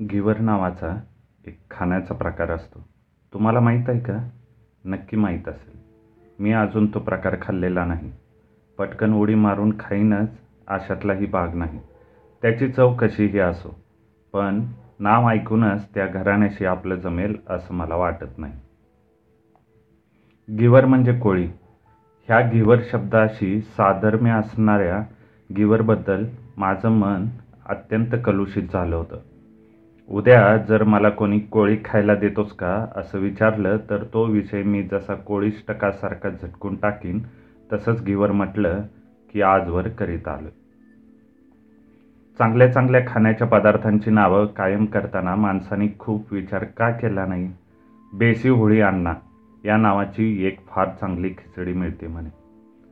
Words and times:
घिवर 0.00 0.38
नावाचा 0.38 1.00
एक 1.46 1.58
खाण्याचा 1.70 2.14
प्रकार 2.14 2.50
असतो. 2.50 2.88
तुम्हाला 3.32 3.60
माहीत 3.60 3.88
आहे 3.88 4.00
का? 4.00 4.28
नक्की 4.84 5.16
माहीत 5.16 5.48
असेल. 5.48 5.78
मी 6.38 6.52
अजून 6.52 6.94
तो 6.94 6.98
प्रकार 6.98 7.36
खाल्लेला 7.42 7.84
नाही. 7.84 8.12
पटकन 8.78 9.14
उडी 9.14 9.34
मारून 9.34 9.72
खाईनच 9.80 10.28
अशातलाही 10.68 11.26
भाग 11.26 11.54
नाही. 11.54 11.80
त्याची 12.42 12.68
चव 12.68 12.94
कशीही 12.94 13.38
असो 13.38 13.80
पण 14.32 14.66
नाव 14.98 15.28
ऐकूनच 15.28 15.94
त्या 15.94 16.06
घराण्याशी 16.06 16.64
आपलं 16.64 16.94
जमेल 16.94 17.36
असं 17.50 17.74
मला 17.74 17.96
वाटत 17.96 18.38
नाही. 18.38 18.54
गिवर 20.58 20.84
म्हणजे 20.84 21.18
कोळी. 21.18 21.46
ह्या 22.26 22.40
गिवर 22.40 22.78
शब्दाशी 22.90 23.60
साधर्म्य 23.60 24.30
असणाऱ्या 24.30 25.02
गिवरबद्दल 25.56 26.26
माझं 26.56 26.88
मन 26.88 27.26
अत्यंत 27.66 28.14
कलुषित 28.24 28.62
झालं 28.72 28.96
होतं. 28.96 29.18
उद्या 30.10 30.56
जर 30.56 30.82
मला 30.82 31.08
कोणी 31.08 31.38
कोळी 31.38 31.76
खायला 31.84 32.14
देतोस 32.14 32.52
का 32.52 32.86
असं 32.96 33.18
विचारलं 33.18 33.76
तर 33.90 34.04
तो 34.12 34.24
विषय 34.24 34.62
मी 34.62 34.82
जसा 34.82 35.14
कोळीष्टकासारखा 35.14 36.28
झटकून 36.28 36.76
टाकीन 36.76 37.20
तसंच 37.72 38.02
गिवर 38.02 38.32
म्हटलं 38.32 38.82
की 39.32 39.42
आजवर 39.42 39.88
करीत 39.88 40.28
आलं 40.28 40.48
चांगल्या 42.38 42.72
चांगल्या 42.72 43.00
खाण्याच्या 43.06 43.46
पदार्थांची 43.46 44.10
नावं 44.10 44.46
कायम 44.46 44.86
करताना 44.86 45.34
माणसाने 45.34 45.86
खूप 45.98 46.32
विचार 46.32 46.64
का 46.64 46.90
केला 46.90 47.26
नाही? 47.26 47.52
बेसी 48.12 48.48
होळी 48.48 48.80
अण्णा 48.80 49.14
या 49.64 49.76
नावाची 49.76 50.46
एक 50.46 50.66
फार 50.68 50.88
चांगली 51.00 51.28
खिचडी 51.28 51.72
मिळते 51.72 52.06
म्हणे. 52.06 52.28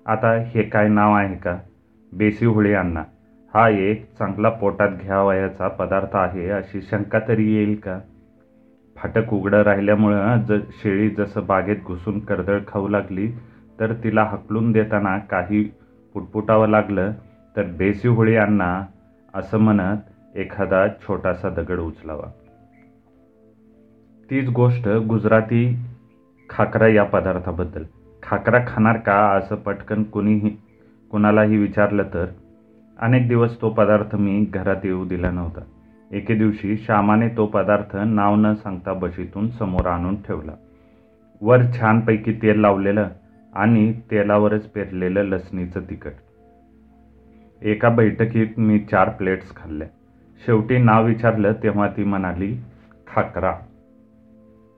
आता 0.07 0.33
हे 0.33 0.63
काय 0.63 0.89
नाव 0.89 1.15
आहे 1.15 1.35
का? 1.35 1.59
बेसी 2.13 2.47
होळी 2.47 2.73
अण्णा. 2.73 3.03
हा 3.55 3.69
एक 3.69 4.05
चांगला 4.19 4.49
पोटात 4.49 4.89
घ्यावयाचा 5.03 5.69
पदार्थ 5.69 6.17
आहे 6.17 6.49
अशी 6.51 6.81
शंका 6.83 7.19
तरी 7.19 7.55
येईल 7.55 7.75
का? 7.75 7.99
फाटक 8.97 9.33
उघडं 9.35 9.63
राहिल्यामुळं 9.63 10.43
ज 10.43 10.53
शेळी 10.53 11.11
जसं 11.11 11.47
बागेत 11.47 11.77
घुसून 11.87 12.19
कर्दळ 12.21 12.59
खाऊ 12.69 12.89
लागली 12.89 13.31
तर 13.81 13.93
तिला 14.05 14.25
हकलून 14.25 14.73
देताना 14.73 15.19
काही 15.19 15.63
पुटपुटावं 16.15 16.69
लागलं 16.69 17.13
तर 17.57 17.63
बेसी 17.63 18.09
होळी 18.09 18.37
अण्णा 18.37 18.83
असं 19.35 19.59
म्हणत 19.59 20.37
एखादा 20.37 20.89
छोटासा 20.89 21.49
दगड 21.49 21.79
उचलावा. 21.79 22.31
तीच 24.31 24.49
गोष्ट 24.49 24.89
गुजराती 24.89 25.77
खाकरा 26.51 26.89
या 26.89 27.05
पदार्थाबद्दल. 27.05 27.85
खाकरा 28.23 28.65
खाणार 28.67 28.97
का 28.97 29.29
असं 29.37 29.57
पटकन 29.57 30.03
कुणीही 30.03 30.57
कुणालाही 31.11 31.57
विचारलं 31.57 32.03
तर? 32.15 32.27
अनेक 33.01 33.29
दिवस 33.29 33.61
तो 33.61 33.71
पदार्थ 33.71 34.17
मी 34.17 34.45
घरात 34.45 34.77
येऊ 34.85 35.05
दिला 35.05 35.31
नव्हता. 35.31 35.61
एके 36.13 36.35
दिवशी 36.35 36.77
श्यामाने 36.77 37.29
तो 37.29 37.47
पदार्थ 37.47 37.97
नाव 37.97 38.35
न 38.37 38.55
सांगता 38.55 38.93
बशीतून 38.93 39.49
समोर 39.49 39.87
आणून 39.87 40.23
ठेवला. 40.23 40.53
वर 41.41 41.63
छानपैकी 41.81 42.33
तेल 42.33 42.61
लावलेलं 42.61 43.09
आणि 43.55 43.93
तेलावरच 44.11 44.67
पेरलेलं 44.67 45.23
लसणीचं 45.23 45.81
तिखट. 45.91 46.13
एका 47.63 47.89
बैठकीत 47.89 48.47
मी 48.59 48.79
चार 48.79 49.09
प्लेट्स 49.09 49.57
खाल्ल्या. 49.57 49.89
शेवटी 50.47 50.79
नाव 50.79 51.07
विचारलं 51.07 51.53
तेव्हा 51.53 51.89
ती 51.89 52.05
म्हणाली 52.05 52.57
खाकरा. 53.07 53.53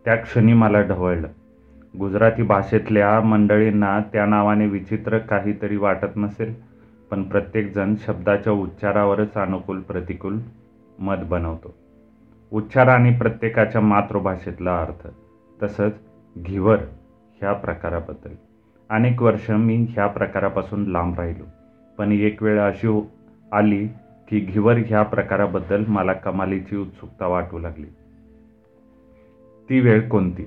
त्या 0.04 0.14
क्षणी 0.14 0.52
मला 0.52 0.80
ढवळलं. 0.80 1.28
गुजराती 1.98 2.42
भाषेतल्या 2.42 3.20
मंडळींना 3.20 4.00
त्या 4.12 4.26
नावाने 4.26 4.66
विचित्र 4.66 5.18
काहीतरी 5.18 5.76
वाटत 5.76 6.16
नसेल? 6.16 6.75
पण 7.10 7.22
प्रत्येकजण 7.22 7.94
शब्दाच्या 8.06 8.52
उच्चारावरच 8.52 9.34
अनुकूल 9.34 9.80
प्रतिकूल 9.80 10.38
मत 10.98 11.14
बनवतो. 11.28 11.74
उच्चार 12.52 12.88
आणि 12.88 13.14
प्रत्येकाच्या 13.14 13.80
मातृभाषेतला 13.80 14.78
अर्थ 14.78 15.08
तसंच 15.62 15.92
घिवर 16.38 16.76
ह्या 17.40 17.52
प्रकाराबद्दल. 17.52 18.30
अनेक 18.90 19.22
वर्ष 19.22 19.50
मी 19.50 19.86
ह्या 19.90 20.06
प्रकारापासून 20.06 20.84
लांब 20.84 21.20
राहिलो 21.20 21.44
पण 21.98 22.12
एक 22.12 22.42
वेळ 22.42 22.60
अशी 22.60 22.86
हो- 22.86 23.04
आली 23.52 23.86
की 24.28 24.40
घिवर 24.40 24.76
ह्या 24.86 25.02
प्रकाराबद्दल 25.02 25.84
मला 25.88 26.12
कमालीची 26.12 26.76
उत्सुकता 26.76 27.26
वाटू 27.26 27.58
लागली. 27.58 27.86
ती 29.68 29.80
वेळ 29.80 30.08
कोणती? 30.08 30.44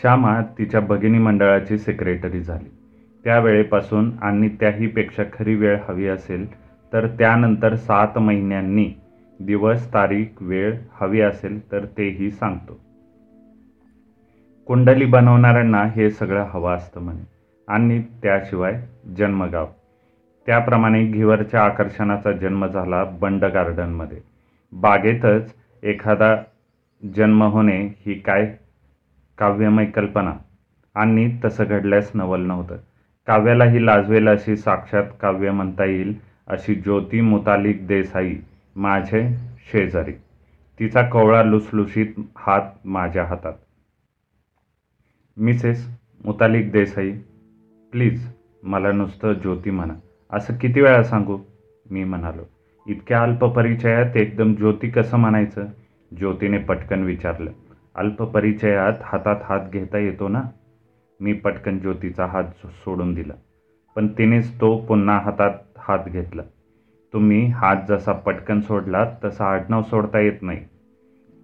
श्यामा 0.00 0.40
तिच्या 0.40 0.80
भगिनी 0.80 1.18
मंडळाची 1.18 1.78
सेक्रेटरी 1.78 2.40
झाली. 2.40 2.81
त्यावेळेपासून 3.24 4.12
आणि 4.22 4.48
त्याहीपेक्षा 4.48 5.22
खरी 5.32 5.54
वेळ 5.54 5.78
हवी 5.88 6.06
असेल 6.06 6.62
तर 6.92 7.06
त्यानंतर 7.06 7.74
सात 7.74 8.18
महिन्यांनी 8.18 8.92
दिवस 9.40 9.94
तारीख 9.94 10.26
वेळ 10.40 10.78
हवी 10.92 11.20
असेल 11.20 11.72
तर 11.72 11.84
तेही 11.84 12.30
सांगतो. 12.30 12.80
कुंडली 14.66 15.04
बनवणाऱ्यांना 15.04 15.84
हे 15.84 16.10
सगळं 16.10 16.46
हवं 16.50 16.74
असतं 16.74 17.00
म्हणे. 17.00 17.26
आणि 17.68 18.02
त्याशिवाय 18.22 18.82
जन्मगाव. 19.16 19.66
त्याप्रमाणे 20.46 21.04
घिवरच्या 21.04 21.64
आकर्षणाचा 21.64 22.32
जन्म 22.32 22.66
झाला 22.66 23.04
बंड 23.04 23.44
गार्डनमध्ये. 23.44 24.18
बागेतच 24.72 25.54
एखादा 25.82 26.36
जन्म 27.16 27.42
होणे 27.42 27.86
ही 27.86 28.14
काय 28.14 28.56
काव्यमय 29.38 29.84
कल्पना? 29.84 30.32
आणि 30.94 31.38
तसं 31.44 31.64
घडल्यास 31.68 32.10
नवल 32.14 32.40
नव्हतं. 32.40 32.76
काव्यालाही 33.26 33.86
लाजवेल 33.86 34.28
अशी 34.28 34.56
साक्षात 34.56 35.02
काव्य 35.20 35.50
म्हणता 35.50 35.84
येईल 35.84 36.14
अशी 36.46 36.74
ज्योती 36.74 37.20
मुतालिक 37.20 37.86
देसाई 37.86 38.34
माझे 38.76 39.36
शेजारी. 39.72 40.12
तिचा 40.78 41.02
कवळा 41.02 41.42
लुसलुशीत 41.42 42.06
हात 42.36 42.60
माझ्या 42.84 43.24
हातात. 43.24 43.52
मिसेस 45.36 45.98
मुतालिक 46.24 46.72
देसाई 46.72 47.12
प्लीज 47.92 48.28
मला 48.62 48.92
नुसतं 48.92 49.32
ज्योती 49.32 49.70
म्हणा. 49.70 49.94
असं 50.32 50.54
किती 50.54 50.80
वेळा 50.80 51.02
सांगू? 51.02 51.38
मी 51.90 52.04
म्हणालो. 52.04 52.42
इतक्या 52.86 53.22
अल्प 53.22 53.44
परिचयात 53.44 54.16
एकदम 54.16 54.54
ज्योती 54.54 54.90
कसं 54.90 55.16
म्हणायचं? 55.16 55.64
ज्योतीने 56.18 56.58
पटकन 56.58 57.02
विचारलं. 57.02 57.50
अल्प 57.94 58.22
परिचयात 58.22 58.92
हातात 59.02 59.36
हात 59.44 59.60
घेता 59.72 59.98
येतो 59.98 60.28
ना? 60.28 60.42
मी 61.22 61.32
पटकन 61.32 61.78
ज्योतीचा 61.78 62.26
हात 62.26 62.44
सोडून 62.66 63.14
दिला. 63.14 63.32
पण 63.96 64.06
तिनेच 64.06 64.60
तो 64.60 64.76
पुन्हा 64.76 65.18
हातात 65.18 65.50
हात 65.78 65.98
घेतला. 66.06 66.42
तुम्ही 67.12 67.46
हात 67.46 67.76
जसा 67.88 68.12
पटकन 68.12 68.60
सोडला 68.60 69.10
तसा 69.24 69.44
आडनाव 69.44 69.82
सोडता 69.82 70.18
येत 70.18 70.42
नाही. 70.42 70.58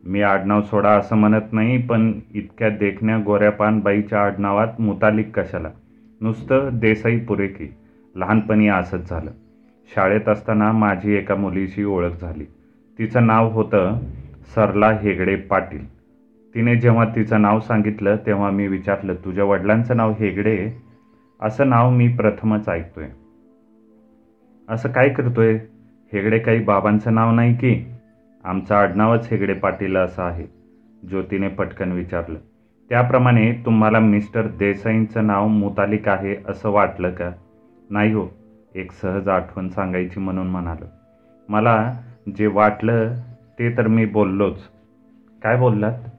मी 0.04 0.22
आडनाव 0.22 0.62
सोडा 0.62 0.90
असं 0.90 1.16
म्हणत 1.16 1.52
नाही 1.52 1.82
पण 1.82 2.12
इतक्या 2.34 2.68
देखण्या 2.68 3.18
गोऱ्यापान 3.26 3.80
बाईच्या 3.80 4.22
आडनावात 4.22 4.80
मुतालिक 4.80 5.40
कशाला? 5.40 5.68
नुसतं 6.20 6.68
देसाई 6.72 7.18
पुरेकी. 7.18 7.74
लहानपणी 8.14 8.68
असंच 8.68 9.08
झालं. 9.08 9.30
शाळेत 9.94 10.28
असताना 10.28 10.72
माझी 10.72 11.12
एका 11.12 11.34
मुलीशी 11.34 11.84
ओळख 11.84 12.20
झाली. 12.20 12.44
तिचं 12.98 13.26
नाव 13.26 13.48
होतं 13.48 13.98
सरला 14.54 14.90
हेगडे 14.90 15.36
पाटील. 15.36 15.97
तिने 16.54 16.76
जेव्हा 16.76 17.04
तिचं 17.04 17.42
नाव 17.42 17.60
सांगितलं 17.60 18.16
तेव्हा 18.26 18.50
मी 18.50 18.68
विचारलं 18.68 19.14
तुझ्या 19.14 19.44
वडिलांचं 19.44 19.96
नाव 19.96 20.12
हेगडे? 20.12 20.70
असं 21.42 21.68
नाव 21.68 21.90
मी 21.90 22.08
प्रथमच 22.08 22.68
ऐकतोय. 22.68 23.06
असं 24.68 24.88
काय 24.88 25.08
करतोय? 25.08 25.58
हेगडे 26.12 26.38
काही 26.38 26.64
बाबांचं 26.64 27.14
नाव 27.14 27.30
नाही 27.30 27.54
की? 27.54 27.86
आमचं 28.44 28.74
आडनावच 28.74 29.28
हेगडे 29.30 29.52
पाटील 29.52 29.96
असं 29.96 30.22
आहे 30.22 30.46
ज्योतीने 31.08 31.48
पटकन 31.48 31.92
विचारलं. 31.92 32.38
त्याप्रमाणे 32.88 33.52
तुम्हाला 33.52 33.98
मिस्टर 33.98 34.46
देसाईंचं 34.46 35.26
नाव 35.26 35.46
मुतालिक 35.46 36.08
आहे 36.08 36.36
असं 36.48 36.70
वाटलं 36.70 37.10
का? 37.10 37.30
नाही 37.90 38.12
हो 38.12 38.26
एक 38.74 38.92
सहज 38.92 39.28
आठवण 39.28 39.68
सांगायची 39.68 40.20
म्हणून 40.20 40.46
म्हणालं. 40.46 40.86
मला 41.48 41.92
जे 42.36 42.46
वाटलं 42.46 43.14
ते 43.58 43.76
तर 43.76 43.86
मी 43.86 44.04
बोललोच. 44.04 44.58
काय 45.42 45.56
बोललात? 45.56 46.17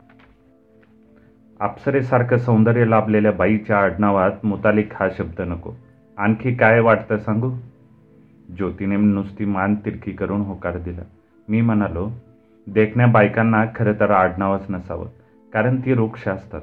अप्सरेसारखं 1.62 2.38
सौंदर्य 2.38 2.86
लाभलेल्या 2.86 3.32
बाईच्या 3.32 3.78
आडनावात 3.78 4.32
मुतालिक 4.44 4.90
हा 4.94 5.08
शब्द 5.18 5.42
नको. 5.42 5.72
आणखी 6.18 6.56
काय 6.56 6.80
वाटतं 6.80 7.18
सांगू? 7.18 7.52
ज्योतीने 8.58 8.96
नुसती 8.96 9.46
मान 9.46 9.76
तिरकी 9.76 10.12
करून 10.12 10.42
होकार 10.42 10.78
दिला. 10.78 11.02
मी 11.50 11.62
म्हणालो 11.62 12.10
देखण्या 12.68 13.08
बायकांना 13.08 13.66
खरं 13.76 13.94
तर 14.00 14.12
आडनावच 14.12 14.66
नसावं 14.70 15.06
कारण 15.54 15.76
ती 15.76 15.94
वृक्ष 15.94 16.28
असतात. 16.28 16.62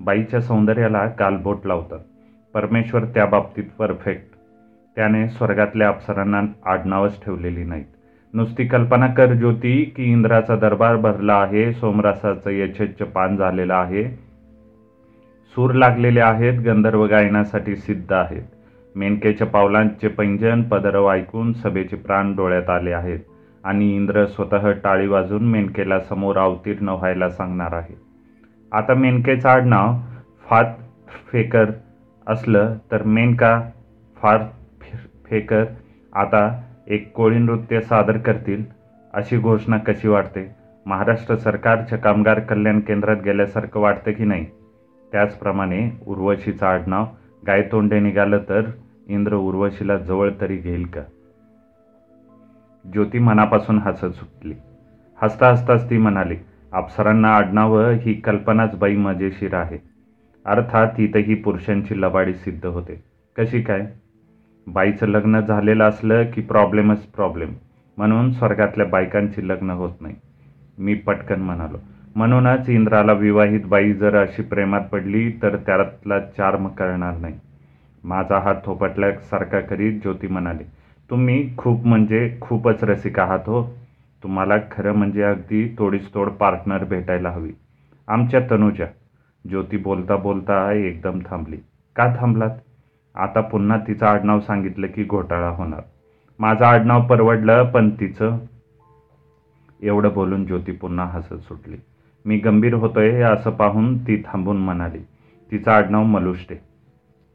बाईच्या 0.00 0.40
सौंदर्याला 0.40 1.06
कालबोट 1.06 1.66
लावतात. 1.66 1.98
परमेश्वर 2.54 3.04
त्या 3.04 3.26
बाबतीत 3.26 3.64
परफेक्ट 3.78 4.24
त्याने 4.96 5.28
स्वर्गातल्या 5.28 5.88
अप्सरांना 5.88 6.42
आडनावच 6.66 7.24
ठेवलेली 7.24 7.64
नाहीत. 7.64 7.84
नुसती 8.34 8.66
कल्पना 8.66 9.06
कर 9.06 9.34
ज्योती 9.34 9.92
की 9.96 10.04
इंद्राचा 10.04 10.56
दरबार 10.56 10.96
भरला 10.96 11.34
आहे 11.34 11.72
सोमरासाचं 11.72 12.50
यशेच्छ 12.50 13.02
पान 13.02 13.36
झालेलं 13.36 13.74
आहे 13.74 14.25
सूर 15.56 15.72
लागलेले 15.72 16.20
आहेत 16.20 16.58
गंधर्व 16.60 17.04
गायनासाठी 17.06 17.74
सिद्ध 17.76 18.12
आहेत. 18.12 18.42
मेनकेच्या 18.94 19.46
पावलांचे 19.46 20.08
पैंजन 20.08 20.62
पदरव 20.62 21.08
ऐकून 21.10 21.52
सभेचे 21.52 21.96
प्राण 21.96 22.34
डोळ्यात 22.36 22.68
आले 22.70 22.92
आहेत 22.92 23.18
आणि 23.64 23.96
इंद्र 23.96 24.24
स्वतः 24.26 24.70
टाळी 24.84 25.06
वाजून 25.08 25.46
मेनकेला 25.50 25.98
समोर 26.00 26.36
अवतीर्ण 26.36 26.88
व्हायला 26.88 27.28
सांगणार 27.30 27.72
आहे. 27.72 27.94
आता 28.72 28.94
मेनकेचं 28.94 29.48
आडनाव 29.48 29.94
फात 30.46 30.74
फेकर 31.32 31.70
असलं 32.26 32.74
तर 32.92 33.02
मेनका 33.02 33.60
फार 34.16 34.42
फेकर 35.30 35.64
आता 36.12 36.48
एक 36.88 37.10
कोळी 37.12 37.38
नृत्य 37.38 37.80
सादर 37.80 38.18
करतील 38.18 38.64
अशी 39.14 39.38
घोषणा 39.38 39.78
कशी 39.78 40.08
वाटते? 40.08 40.46
महाराष्ट्र 40.86 41.36
सरकारच्या 41.36 41.98
कामगार 41.98 42.40
कल्याण 42.40 42.80
केंद्रात 42.80 43.16
गेल्यासारखं 43.24 43.80
वाटतं 43.80 44.12
की 44.12 44.24
नाही? 44.24 44.46
त्याचप्रमाणे 45.12 45.90
उर्वशीचं 46.06 46.66
आडनाव 46.66 47.06
गायतोंडे 47.46 48.00
निघालं 48.00 48.38
तर 48.48 48.62
इंद्र 49.06 49.34
उर्वशीला 49.34 49.96
जवळ 49.96 50.30
तरी 50.40 50.56
घेईल 50.56 50.86
का? 50.86 51.00
ज्योती 52.92 53.18
मनापासून 53.18 53.78
हसत 53.78 54.06
सुटली. 54.06 54.54
हसता 55.22 55.48
हसताच 55.48 55.90
ती 55.90 55.98
म्हणाली 55.98 56.36
अप्सरांना 56.72 57.36
आडनावं 57.36 57.90
ही 57.90 58.14
कल्पनाच 58.14 58.78
बाई 58.78 58.96
मजेशीर 58.96 59.54
आहे. 59.54 59.78
अर्थात 60.44 60.88
इथंही 60.98 61.34
पुरुषांची 61.34 62.02
लबाडी 62.02 62.34
सिद्ध 62.34 62.66
होते. 62.66 63.04
कशी 63.36 63.62
काय? 63.62 63.86
बाईचं 64.66 65.06
लग्न 65.06 65.40
झालेलं 65.40 65.84
असलं 65.84 66.24
की 66.34 66.40
प्रॉब्लेमच 66.40 66.98
प्रॉब्लेम. 66.98 67.52
म्हणून 67.96 68.32
स्वर्गातल्या 68.32 68.86
बायकांची 68.86 69.48
लग्न 69.48 69.70
होत 69.70 69.90
नाही. 70.00 70.14
मी 70.78 70.94
पटकन 70.94 71.40
म्हणालो 71.40 71.78
म्हणूनच 72.16 72.68
इंद्राला 72.68 73.12
विवाहित 73.12 73.60
बाई 73.66 73.92
जर 73.92 74.16
अशी 74.16 74.42
प्रेमात 74.42 74.80
पडली 74.80 75.30
तर 75.42 75.56
त्यातला 75.56 76.20
चार्म 76.20 76.68
करणार 76.68 77.16
नाही. 77.16 77.34
माझा 78.04 78.38
हात 78.38 78.54
थोपटल्यासारखा 78.64 79.60
करीत 79.60 80.00
ज्योती 80.00 80.26
म्हणाली 80.26 80.64
तुम्ही 81.10 81.56
खूप 81.56 81.86
म्हणजे 81.86 82.38
खूपच 82.40 82.84
रसिक 82.84 83.20
आहात 83.20 83.38
हो. 83.38 83.62
तुम्हाला 84.22 84.54
खरं 84.70 84.92
म्हणजे 84.92 85.22
अगदी 85.22 85.74
तोडीस 85.78 86.14
तोड 86.14 86.28
पार्टनर 86.28 86.84
भेटायला 86.84 87.30
हवी. 87.30 87.50
आमच्या 88.08 88.40
तनुजा. 88.50 88.86
ज्योती 89.48 89.76
बोलता 89.76 90.16
बोलता 90.16 90.72
एकदम 90.72 91.18
थांबली. 91.30 91.56
का 91.96 92.16
थांबलात? 92.20 92.50
आता 93.14 93.40
पुन्हा 93.40 93.78
तिचं 93.78 94.06
आडनाव 94.06 94.40
सांगितलं 94.40 94.86
की 94.86 95.04
घोटाळा 95.04 95.48
होणार. 95.48 95.80
माझं 96.38 96.64
आडनाव 96.64 97.06
परवडलं 97.06 97.64
पण 97.64 97.90
तिचं? 97.90 98.38
एवढं 99.82 100.08
बोलून 100.14 100.44
ज्योती 100.44 100.72
पुन्हा 100.72 101.06
हसत 101.06 101.34
सुटली. 101.34 101.76
मी 102.26 102.38
गंभीर 102.38 102.74
होतोय 102.74 103.20
असं 103.22 103.50
पाहून 103.50 103.98
ती 103.98 104.16
थांबून 104.16 104.56
म्हणाली. 104.56 104.98
तिचं 105.50 105.70
आडनाव 105.70 106.04
मलुष्टे. 106.04 106.54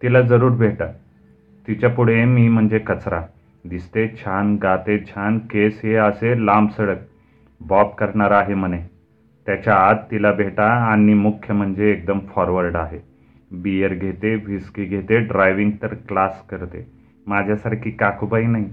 तिला 0.02 0.22
जरूर 0.22 0.52
भेटा 0.52 0.86
तिच्या 1.68 1.90
पुढे 1.90 2.26
मी 2.26 2.48
म्हणजे 2.48 2.80
कचरा. 2.80 3.22
दिसते 3.66 4.08
छान 4.08 4.58
गाते 4.64 5.04
छान 5.06 5.40
केस 5.40 5.82
हे 5.84 5.96
असे 5.96 6.46
लांब 6.46 6.70
सडक 6.70 6.98
बॉब 7.62 7.90
करणार 7.90 8.32
आहे 8.32 8.54
म्हणे. 8.54 8.80
त्याच्या 9.46 9.76
आत 9.76 9.96
तिला 10.12 10.32
भेटा 10.32 10.66
आणि 10.66 11.14
मुख्य 11.14 11.54
म्हणजे 11.54 11.92
एकदम 11.92 12.20
फॉरवर्ड 12.20 12.76
आहे. 12.76 13.00
बियर 13.52 13.94
घेते 13.94 14.36
व्हिस्की 14.36 14.86
घेते 14.86 15.20
ड्रायव्हिंग 15.20 15.72
तर 15.82 15.94
क्लास 15.94 16.48
करते. 16.50 16.92
माझ्यासारखी 17.28 17.92
काकूबाई 17.92 18.46
नाही. 18.46 18.66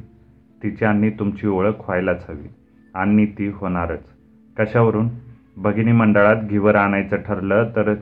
तिची 0.62 0.84
आणि 0.84 1.10
तुमची 1.10 1.46
ओळख 1.46 1.74
व्हायलाच 1.78 2.30
हवी. 2.30 2.48
आणि 2.94 3.26
ती 3.26 3.48
होणारच. 3.48 4.12
कशावरून? 4.58 5.08
भगिनी 5.58 5.92
मंडळात 5.92 6.36
घिवर 6.36 6.74
आणायचं 6.74 7.16
ठरलं 7.16 7.70
तर 7.76 7.94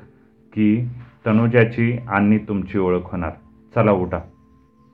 की 0.53 0.89
तनुजाची 1.27 1.99
आणि 2.09 2.39
तुमची 2.39 2.79
ओळख 2.79 3.01
होणार. 3.03 3.31
चला 3.75 3.93
उठा. 3.93 4.21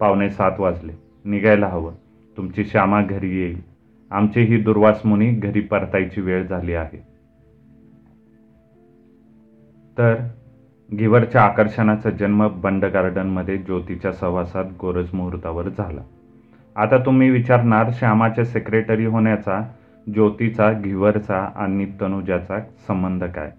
पावणे 0.01 0.31
सात 0.31 0.53
वाजले. 0.59 0.93
निघायला 1.25 1.67
हवं. 1.67 1.93
तुमची 2.37 2.65
श्यामा 2.65 3.03
घरी 3.03 3.41
येईल. 3.41 3.63
आमची 4.11 4.41
ही 4.41 4.57
दुर्वास 4.63 5.01
मुनी 5.05 5.31
घरी 5.31 5.61
परतायची 5.61 6.21
वेळ 6.21 6.47
झाली 6.47 6.75
आहे. 6.75 6.99
तर 9.99 10.15
घिवरच्या 10.99 11.43
आकर्षणाचा 11.43 12.11
जन्म 12.11 12.49
बंड 12.49 12.85
गार्डनमध्ये 12.85 13.57
ज्योतीच्या 13.57 14.13
सहवासात 14.13 14.65
गोरज 14.81 15.07
मुहूर्तावर 15.15 15.69
झाला. 15.69 16.01
आता 16.77 16.99
तुम्ही 16.99 17.31
विचारणार 17.31 17.91
श्यामाच्या 17.93 18.45
सेक्रेटरी 18.45 19.05
होण्याचा 19.05 19.61
ज्योतीचा 20.15 20.73
घिवरचा 20.73 21.51
आणि 21.57 21.87
तनुजाचा 22.01 22.59
संबंध 22.61 23.25
काय? 23.25 23.53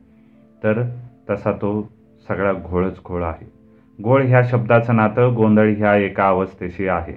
तर 0.64 0.84
तसा 1.30 1.52
तो 1.52 1.92
सगळा 2.28 2.54
घोळच 2.54 3.00
घोळ 3.06 3.24
आहे. 3.24 3.52
घोळ 4.02 4.24
ह्या 4.24 4.42
शब्दाचं 4.44 4.96
नातं 4.96 5.36
गोंधळ 5.36 5.74
ह्या 5.78 5.96
एका 5.96 6.28
अवस्थेशी 6.28 6.88
आहे. 6.88 7.14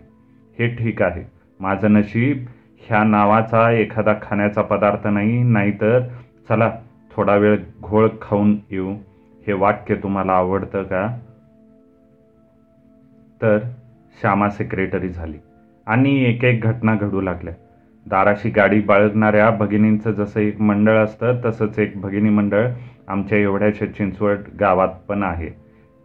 हे 0.59 0.69
ठीक 0.69 1.03
आहे. 1.03 1.25
माझं 1.61 1.93
नशीब 1.93 2.45
ह्या 2.79 3.05
नावाचा 3.05 3.71
एखादा 3.71 4.15
खाण्याचा 4.23 4.63
पदार्थ 4.63 5.07
नाही 5.07 5.43
नाहीतर 5.43 6.01
चला 6.49 6.73
थोडा 7.11 7.37
वेळ 7.37 7.59
घोळ 7.83 8.09
खाऊन 8.23 8.57
येऊ. 8.71 8.95
हे 9.47 9.53
वाक्य 9.53 9.95
तुम्हाला 9.95 10.33
आवडतं 10.33 10.83
का? 10.83 11.19
तर 13.43 13.59
श्यामा 14.21 14.49
सेक्रेटरी 14.49 15.09
झाली. 15.09 15.39
आणि 15.87 16.25
एक 16.25 16.45
एक 16.45 16.63
घटना 16.63 16.95
घडू 16.95 17.21
लागल्या. 17.21 17.55
दाराशी 18.07 18.51
गाडी 18.51 18.81
बाळगणाऱ्या 18.81 19.51
भगिनींचं 19.51 20.11
जसं 20.11 20.41
एक 20.41 20.61
मंडळ 20.61 20.97
असतं 20.97 21.41
तसंच 21.45 21.79
एक 21.79 22.01
भगिनी 22.01 22.29
मंडळ 22.31 22.67
आमच्या 23.09 23.39
एवढ्याशा 23.39 23.87
चिंचवड 23.87 24.39
गावात 24.61 24.89
पण 25.09 25.23
आहे. 25.23 25.49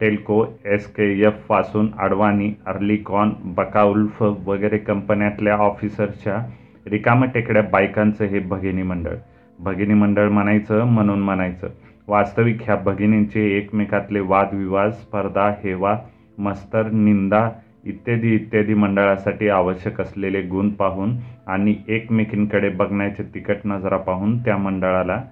टेल्को 0.00 0.44
एस 0.64 0.86
के 0.94 1.04
एफपासून 1.26 1.88
अडवाणी 1.98 2.52
अर्लिकॉन 2.66 3.32
बकाउल्फ 3.56 4.22
वगैरे 4.22 4.78
कंपन्यातल्या 4.78 5.54
ऑफिसरच्या 5.56 6.38
रिकाम 6.86 7.24
टेकड्या 7.24 7.62
बायकांचं 7.62 8.24
हे 8.24 8.38
भगिनी 8.40 8.82
मंडळ. 8.82 9.14
भगिनी 9.58 9.94
मंडळ 9.94 10.28
म्हणायचं 10.28 10.84
म्हणून 10.84 11.20
म्हणायचं. 11.20 11.68
वास्तविक 12.08 12.62
ह्या 12.62 12.76
भगिनींचे 12.76 13.46
एकमेकातले 13.56 14.20
वादविवाद 14.20 14.90
स्पर्धा 14.92 15.48
हेवा 15.64 15.96
मस्तर 16.38 16.90
निंदा 16.92 17.48
इत्यादी 17.84 18.34
इत्यादी 18.34 18.74
मंडळासाठी 18.74 19.48
आवश्यक 19.48 20.00
असलेले 20.00 20.40
गुण 20.42 20.68
पाहून 20.70 21.16
आणि 21.46 21.74
एकमेकींकडे 21.88 22.68
बघण्याचे 22.68 23.22
तिकट 23.22 23.56
नजरा 23.64 23.96
पाहून 23.96 24.38
त्या 24.38 24.56
मंडळाला 24.56 25.22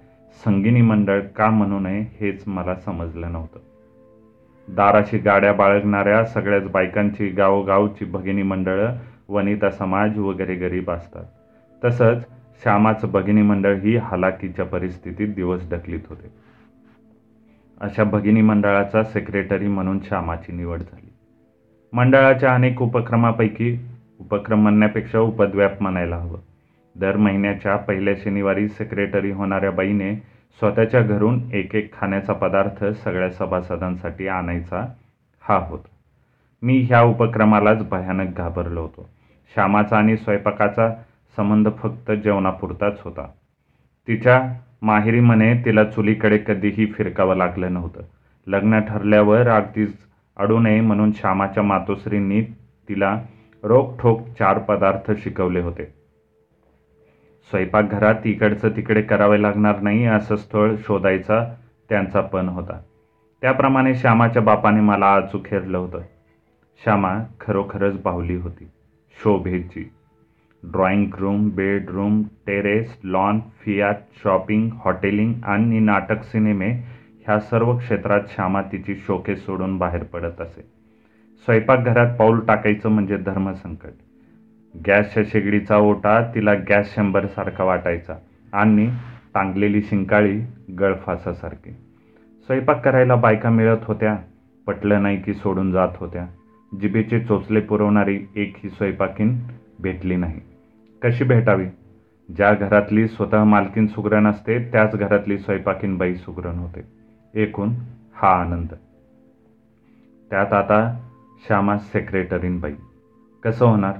संगिनी 0.44 0.80
मंडळ 0.80 1.20
का 1.20 1.50
म्हणू 1.50 1.78
नये 1.78 2.00
हेच 2.20 2.44
मला 2.46 2.74
समजलं 2.74 3.32
नव्हतं. 3.32 3.58
दाराशी 4.74 5.18
गाड्या 5.18 5.52
बाळगणाऱ्या 5.52 6.24
सगळ्याच 6.24 6.68
बायकांची 6.68 7.28
गावोगावची 7.28 8.04
भगिनी 8.04 8.42
मंडळं 8.42 8.94
वनिता 9.28 9.70
समाज 9.70 10.18
वगैरे 10.18 10.54
गरीब 10.54 10.90
असतात. 10.90 11.24
तसंच 11.84 12.26
श्यामाचं 12.62 13.08
भगिनी 13.08 13.42
मंडळ 13.42 13.76
ही 13.76 13.96
हालाकीच्या 13.96 14.64
परिस्थितीत 14.64 15.34
दिवस 15.34 15.70
ढकलीत 15.70 16.00
होते. 16.08 16.32
अशा 17.80 18.04
भगिनी 18.04 18.42
मंडळाचा 18.42 19.02
सेक्रेटरी 19.02 19.68
म्हणून 19.68 19.98
श्यामाची 20.00 20.52
निवड 20.52 20.78
झाली. 20.78 21.12
मंडळाच्या 21.92 22.54
अनेक 22.54 22.82
उपक्रमापैकी 22.82 23.78
उपक्रम 24.20 24.62
म्हणण्यापेक्षा 24.62 25.18
उपद्व्याप 25.18 25.82
म्हणायला 25.82 26.16
हवं. 26.16 26.38
दर 27.00 27.16
महिन्याच्या 27.16 27.76
पहिल्या 27.76 28.14
शनिवारी 28.24 28.68
सेक्रेटरी 28.68 29.30
होणाऱ्या 29.30 29.70
बाईने 29.70 30.14
स्वतःच्या 30.58 31.00
घरून 31.00 31.40
एक 31.52 31.74
एक 31.74 32.00
खाण्याचा 32.00 32.32
पदार्थ 32.32 32.84
सगळ्या 32.84 33.30
सभासदांसाठी 33.30 34.28
आणायचा 34.28 34.86
हा 35.40 35.56
होता. 35.56 35.88
मी 36.62 36.80
ह्या 36.80 37.02
उपक्रमालाच 37.02 37.88
भयानक 37.88 38.36
घाबरलो 38.36 38.82
होतो. 38.82 39.08
श्यामाचा 39.54 39.98
आणि 39.98 40.16
स्वयंपाकाचा 40.16 40.94
संबंध 41.36 41.68
फक्त 41.78 42.12
जेवणापुरताच 42.12 43.00
होता. 43.04 43.28
तिच्या 44.08 44.52
माहेरी 44.82 45.20
म्हणे 45.20 45.54
तिला 45.64 45.84
चुलीकडे 45.84 46.38
कधीही 46.38 46.86
फिरकावं 46.86 47.36
लागलं 47.36 47.72
नव्हतं. 47.72 48.02
लग्न 48.46 48.80
ठरल्यावर 48.80 49.48
अगदीच 49.48 49.96
अडू 50.36 50.58
नये 50.58 50.80
म्हणून 50.80 51.12
श्यामाच्या 51.12 51.62
मातोश्रींनी 51.62 52.42
तिला 52.88 53.22
रोखठोक 53.62 54.20
चार 54.38 54.58
पदार्थ 54.58 55.12
शिकवले 55.18 55.60
होते. 55.60 55.84
स्वयंपाकघरात 57.50 58.14
इकडचं 58.24 58.68
तिकडे 58.68 59.02
करावे 59.02 59.42
लागणार 59.42 59.80
नाही 59.80 60.06
असं 60.06 60.36
स्थळ 60.36 60.74
शोधायचा 60.78 61.54
त्यांचा 61.88 62.20
पण 62.20 62.48
होता. 62.48 62.80
त्याप्रमाणे 63.40 63.94
श्यामाच्या 63.94 64.42
बापाने 64.42 64.80
मला 64.80 65.14
अचूक 65.14 65.46
हेरलं 65.46 65.78
होतं. 65.78 66.00
श्यामा 66.84 67.18
खरोखरच 67.40 68.02
बाहुली 68.02 68.36
होती. 68.36 68.70
शोभेची. 69.22 69.90
Drawing 70.62 71.06
room 71.18 71.48
bedroom 71.48 72.22
terrace 72.22 72.96
lawn 73.04 73.40
Fiat 73.40 73.96
shopping 74.24 74.70
hotelling 74.74 75.34
आणि 75.44 75.78
नाटक 75.78 76.22
सिनेमे 76.22 76.70
ह्या 77.26 77.40
सर्व 77.40 77.78
क्षेत्रात 77.78 78.20
श्यामा 78.28 78.62
तिची 78.62 78.94
शोके 78.94 79.36
सोडून 79.36 79.78
बाहेर 79.78 80.04
पडत 80.04 80.40
असे. 80.40 80.79
स्वयंपाकघरात 81.50 82.16
पाऊल 82.16 82.40
टाकायचं 82.40 82.88
म्हणजे 82.88 83.16
धर्मसंकट. 83.16 83.88
गॅसच्या 84.86 85.22
शेगडीचा 85.26 85.76
ओटा 85.76 86.32
तिला 86.34 86.54
गॅस 86.54 86.94
शंभरसारखा 86.94 87.64
वाटायचा 87.64 88.14
आणि 88.52 88.90
टांगलेली 89.34 89.82
शिंकाळी 89.82 90.40
गळफासासारखी. 90.78 91.70
स्वयंपाक 92.46 92.84
करायला 92.84 93.14
बायका 93.14 93.50
मिळत 93.50 93.78
होत्या 93.82 94.16
पटलं 94.66 95.02
नाही 95.02 95.22
की 95.22 95.34
सोडून 95.34 95.72
जात 95.72 95.88
होत्या. 95.96 96.26
जिभेचे 96.80 97.20
चोचले 97.20 97.60
पुरवणारी 97.60 98.20
एक 98.36 98.56
ही 98.56 98.70
स्वयंपाकीन 98.70 99.38
भेटली 99.80 100.16
नाही. 100.16 100.40
कशी 101.02 101.24
भेटावी? 101.24 101.66
ज्या 102.36 102.54
घरातली 102.54 103.08
स्वतः 103.08 103.44
मालकीन 103.44 103.86
सुगरण 103.86 104.26
असते 104.26 104.58
त्याच 104.72 104.96
घरातली 104.96 105.38
स्वयंपाकीन 105.38 105.96
बाई 105.96 106.14
सुगरण 106.14 106.58
होते. 106.58 106.80
एकूण 107.42 107.68
हा 108.14 108.40
आनंद. 108.40 108.68
त्यात 110.30 110.52
आता 110.52 111.06
श्यामा 111.46 111.78
सेक्रेटरीनबाई 111.78 112.72
कसं 113.44 113.66
होणार? 113.66 113.92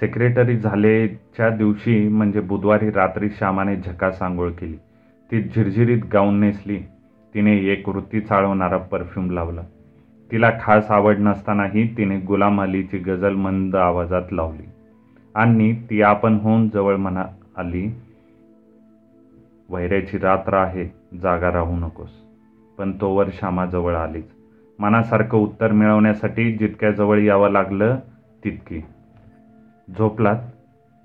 सेक्रेटरी 0.00 0.56
झालेच्या 0.56 1.48
दिवशी 1.48 2.08
म्हणजे 2.08 2.40
बुधवारी 2.40 2.90
रात्री 2.90 3.30
श्यामाने 3.30 3.76
झकास 3.76 4.22
आंघोळ 4.22 4.50
केली. 4.50 4.76
ती 5.30 5.42
झिरझिरीत 5.42 6.02
गाऊन 6.12 6.40
नेसली. 6.40 6.78
तिने 7.34 7.56
एक 7.56 7.88
वृत्ती 7.88 8.20
चाळवणारा 8.20 8.76
परफ्यूम 8.76 9.30
लावला. 9.30 9.60
तिला 10.32 10.50
खास 10.62 10.90
आवड 10.90 11.16
नसतानाही 11.18 11.96
तिने 11.96 12.18
गुलाम 12.18 12.62
अलीची 12.62 12.98
गझल 12.98 13.34
मंद 13.34 13.76
आवाजात 13.76 14.32
लावली. 14.32 14.68
आणि 15.34 15.74
ती 15.90 16.02
आपण 16.02 16.34
होऊन 16.34 16.68
जवळ 16.68 16.96
म्हणा 16.96 17.24
आली 17.56 17.94
वैऱ्याची 19.70 20.18
रात्र 20.18 20.54
आहे 20.54 21.18
जागा 21.18 21.52
राहू 21.52 21.76
नकोस. 21.76 22.10
पण 22.78 22.92
तोवर 23.00 23.28
श्यामाजवळ 23.32 23.94
आलीच. 23.94 24.28
मनासारखं 24.78 25.38
उत्तर 25.38 25.72
मिळवण्यासाठी 25.72 26.52
जितक्या 26.52 26.90
जवळ 26.90 27.18
यावं 27.18 27.50
लागलं 27.50 27.98
तितकी. 28.44 28.80
झोपलात? 29.98 30.36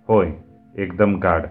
होय 0.07 0.31
एकदम 0.75 1.15
गाढ. 1.15 1.41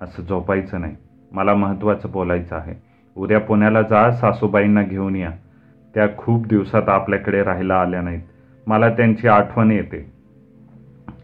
असं 0.00 0.22
झोपायचं 0.22 0.80
नाही. 0.80 0.96
मला 1.32 1.54
महत्त्वाचं 1.54 2.10
बोलायचं 2.12 2.56
आहे. 2.56 2.74
उद्या 3.16 3.40
पुण्याला 3.40 3.82
जा 3.82 4.10
सासूबाईंना 4.10 4.82
घेऊन 4.82 5.16
या. 5.16 5.30
त्या 5.94 6.08
खूप 6.16 6.46
दिवसात 6.46 6.88
आपल्याकडे 6.88 7.42
राहायला 7.42 7.74
आल्या 7.80 8.02
नाहीत. 8.02 8.20
मला 8.66 8.88
त्यांची 8.88 9.28
आठवण 9.28 9.70
येते. 9.70 10.12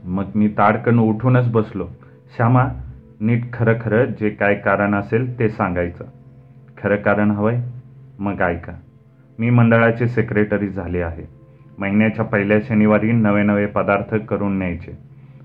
मग 0.05 0.25
मी 0.35 0.49
ताडकन 0.49 0.99
उठूनच 0.99 1.53
बसलो. 1.53 1.89
श्यामा 2.37 2.69
नीट 3.21 3.53
खरं 3.53 3.75
खरं 3.81 4.05
जे 4.05 4.31
काय 4.31 4.55
कारण 4.55 4.95
असेल 4.95 5.39
ते 5.39 5.49
सांगायचं. 5.49 6.05
खरं 6.83 6.97
कारण 6.97 7.31
हवंय? 7.31 7.63
मग 8.19 8.41
ऐका. 8.41 8.73
मी 9.39 9.51
मंडळाचे 9.51 10.09
सेक्रेटरी 10.09 10.69
झाले 10.69 11.03
आहे. 11.03 11.23
महिन्याच्या 11.79 12.25
पहिल्या 12.25 12.59
शनिवारी 12.69 13.13
नवे 13.13 13.43
नवे 13.43 13.67
पदार्थ 13.67 14.15
करून 14.15 14.59
न्यायचे. 14.59 14.99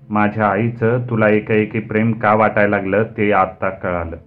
माझ्या 0.09 0.47
आईचं 0.47 1.01
तुला 1.09 1.29
एकाएकी 1.29 1.79
प्रेम 1.79 2.11
का 2.11 2.33
वाटायला 2.33 2.75
लागलं 2.75 3.03
ते 3.17 3.31
आत्ता 3.31 3.69
कळालं. 3.69 4.17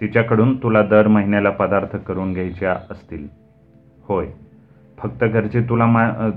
तिच्याकडून 0.00 0.62
तुला 0.62 0.82
दर 0.82 1.08
महिन्याला 1.08 1.50
पदार्थ 1.50 1.96
करून 1.96 2.32
घ्यायचे 2.32 2.66
असतील. 2.66 3.28
होय. 4.02 4.26
फक्त 4.98 5.24
घरचे 5.24 5.60
तुला 5.60 5.86
मा 5.86 6.30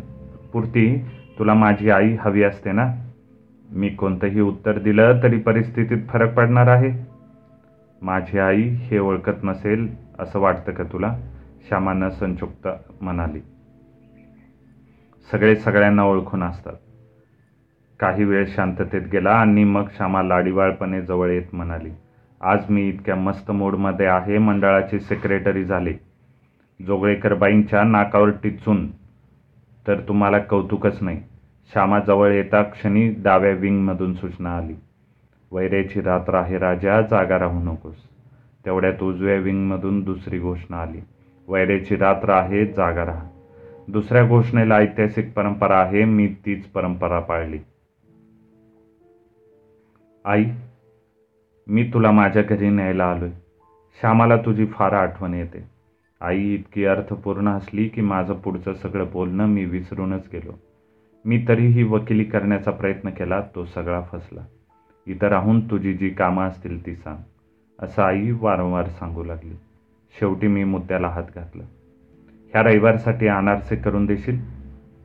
पुरती 0.54 1.06
तुला 1.40 1.54
माझी 1.54 1.90
आई 1.90 2.16
हवी 2.20 2.44
असते 2.44 2.72
ना? 2.72 2.94
मी 3.72 3.90
कोणतंही 3.90 4.42
उत्तर 4.42 4.80
दिलं 4.80 5.20
तरी 5.24 5.38
परिस्थितीत 5.38 5.98
फरक 6.10 6.34
पडणार 6.34 6.68
आहे? 6.68 7.08
माझी 8.02 8.40
आई 8.40 8.62
हे 8.62 9.00
ओळखत 9.00 9.44
नसेल 9.44 9.88
असं 10.20 10.40
वाटतं 10.40 10.72
का 10.72 10.84
तुला? 10.84 11.16
श्यामानं 11.68 12.10
संचुक्त 12.10 12.68
म्हणाली. 13.02 13.40
सगळे 15.32 15.56
सगळ्यांना 15.56 16.04
ओळखून 16.04 16.44
असतात. 16.44 16.74
काही 18.00 18.24
वेळ 18.24 18.46
शांततेत 18.48 19.02
गेला 19.12 19.32
आणि 19.32 19.64
मग 19.64 19.84
श्यामा 19.96 20.24
लाडीवाळपणे 20.24 21.02
जवळ 21.02 21.30
येत 21.30 21.44
म्हणाली 21.54 21.90
आज 22.42 22.70
मी 22.70 22.90
इतक्या 22.90 23.16
मस्त 23.16 23.52
मूडमध्ये 23.52 24.06
आहे 24.06 24.38
मंडळाची 24.38 25.00
सेक्रेटरी 25.00 25.66
झाले. 25.66 25.94
जोगळेकर 26.88 27.34
बाईंच्या 27.34 27.84
नाकावर 27.84 28.30
टिचून. 28.30 28.92
तर 29.88 30.00
तुम्हाला 30.00 30.38
कौतुकच 30.38 31.04
नाही. 31.04 31.22
श्यामा 31.72 32.00
जवळ 32.00 32.32
येता 32.32 32.64
क्षणी 32.64 33.10
डाव्या 33.10 33.52
विंगमधून 33.52 34.14
सूचना 34.14 34.58
आली. 34.58 34.76
वैरेची 35.52 36.02
रात्र 36.02 36.34
आहे 36.34 36.58
राजा 36.58 37.02
जागा 37.02 37.40
राहू 37.40 37.60
नकोस. 37.60 37.96
तेवढ्यात 38.66 39.04
उजव्या 39.04 39.36
विंगमधून 39.36 40.04
दुसरी 40.04 40.40
घोषणा 40.40 40.78
आली. 40.78 41.00
वैरेची 41.48 41.96
रात्र 41.96 42.30
आहे 42.30 42.66
जागा 42.66 43.06
राहा. 43.06 43.28
दुसऱ्या 43.88 44.28
घोषणेला 44.28 44.76
ऐतिहासिक 44.76 45.34
परंपरा 45.34 45.78
आहे 45.78 46.04
मी 46.06 46.28
तीच 46.46 46.66
परंपरा 46.66 47.20
पाळली. 47.20 47.60
आई 50.26 50.46
मी 51.68 51.84
तुला 51.94 52.12
माझ्या 52.12 52.44
घरी 52.44 52.70
न्यायला 52.70 53.06
आलोय. 53.06 53.30
श्यामाला 54.00 54.38
तुझी 54.38 54.66
फार 54.66 54.94
आठवण 54.94 55.34
येते. 55.34 55.64
आई 56.22 56.54
इतकी 56.54 56.86
अर्थपूर्ण 56.86 57.50
असली 57.50 57.88
की 57.88 58.02
माझं 58.02 58.34
पुढचं 58.34 58.74
सगळं 58.74 59.06
बोलणं 59.14 59.48
मी 59.48 59.66
विसरूनच 59.66 60.28
गेलो. 60.34 60.52
मी 61.26 61.46
तरीही 61.48 61.84
वकिली 61.84 62.24
करण्याचा 62.24 62.72
प्रयत्न 62.72 63.10
केला 63.10 63.42
तो 63.56 63.66
सगळा 63.66 64.02
फसला. 64.12 64.42
इथं 65.08 65.28
राहून 65.28 65.60
तुझी 65.72 65.94
जी 65.94 66.10
कामं 66.10 66.48
असतील 66.48 66.86
ती 66.86 66.96
सांग 66.96 67.18
असं 67.80 68.02
आई 68.04 68.32
वारंवार 68.32 68.88
सांगू 68.88 69.24
लागली. 69.24 69.56
शेवटी 70.20 70.48
मी 70.48 70.64
मुद्द्याला 70.64 71.08
हात 71.08 71.24
घातला. 71.36 71.64
ह्या 72.54 72.64
रविवारसाठी 72.64 73.28
अनारसे 73.28 73.76
करून 73.76 74.06
देशील? 74.06 74.40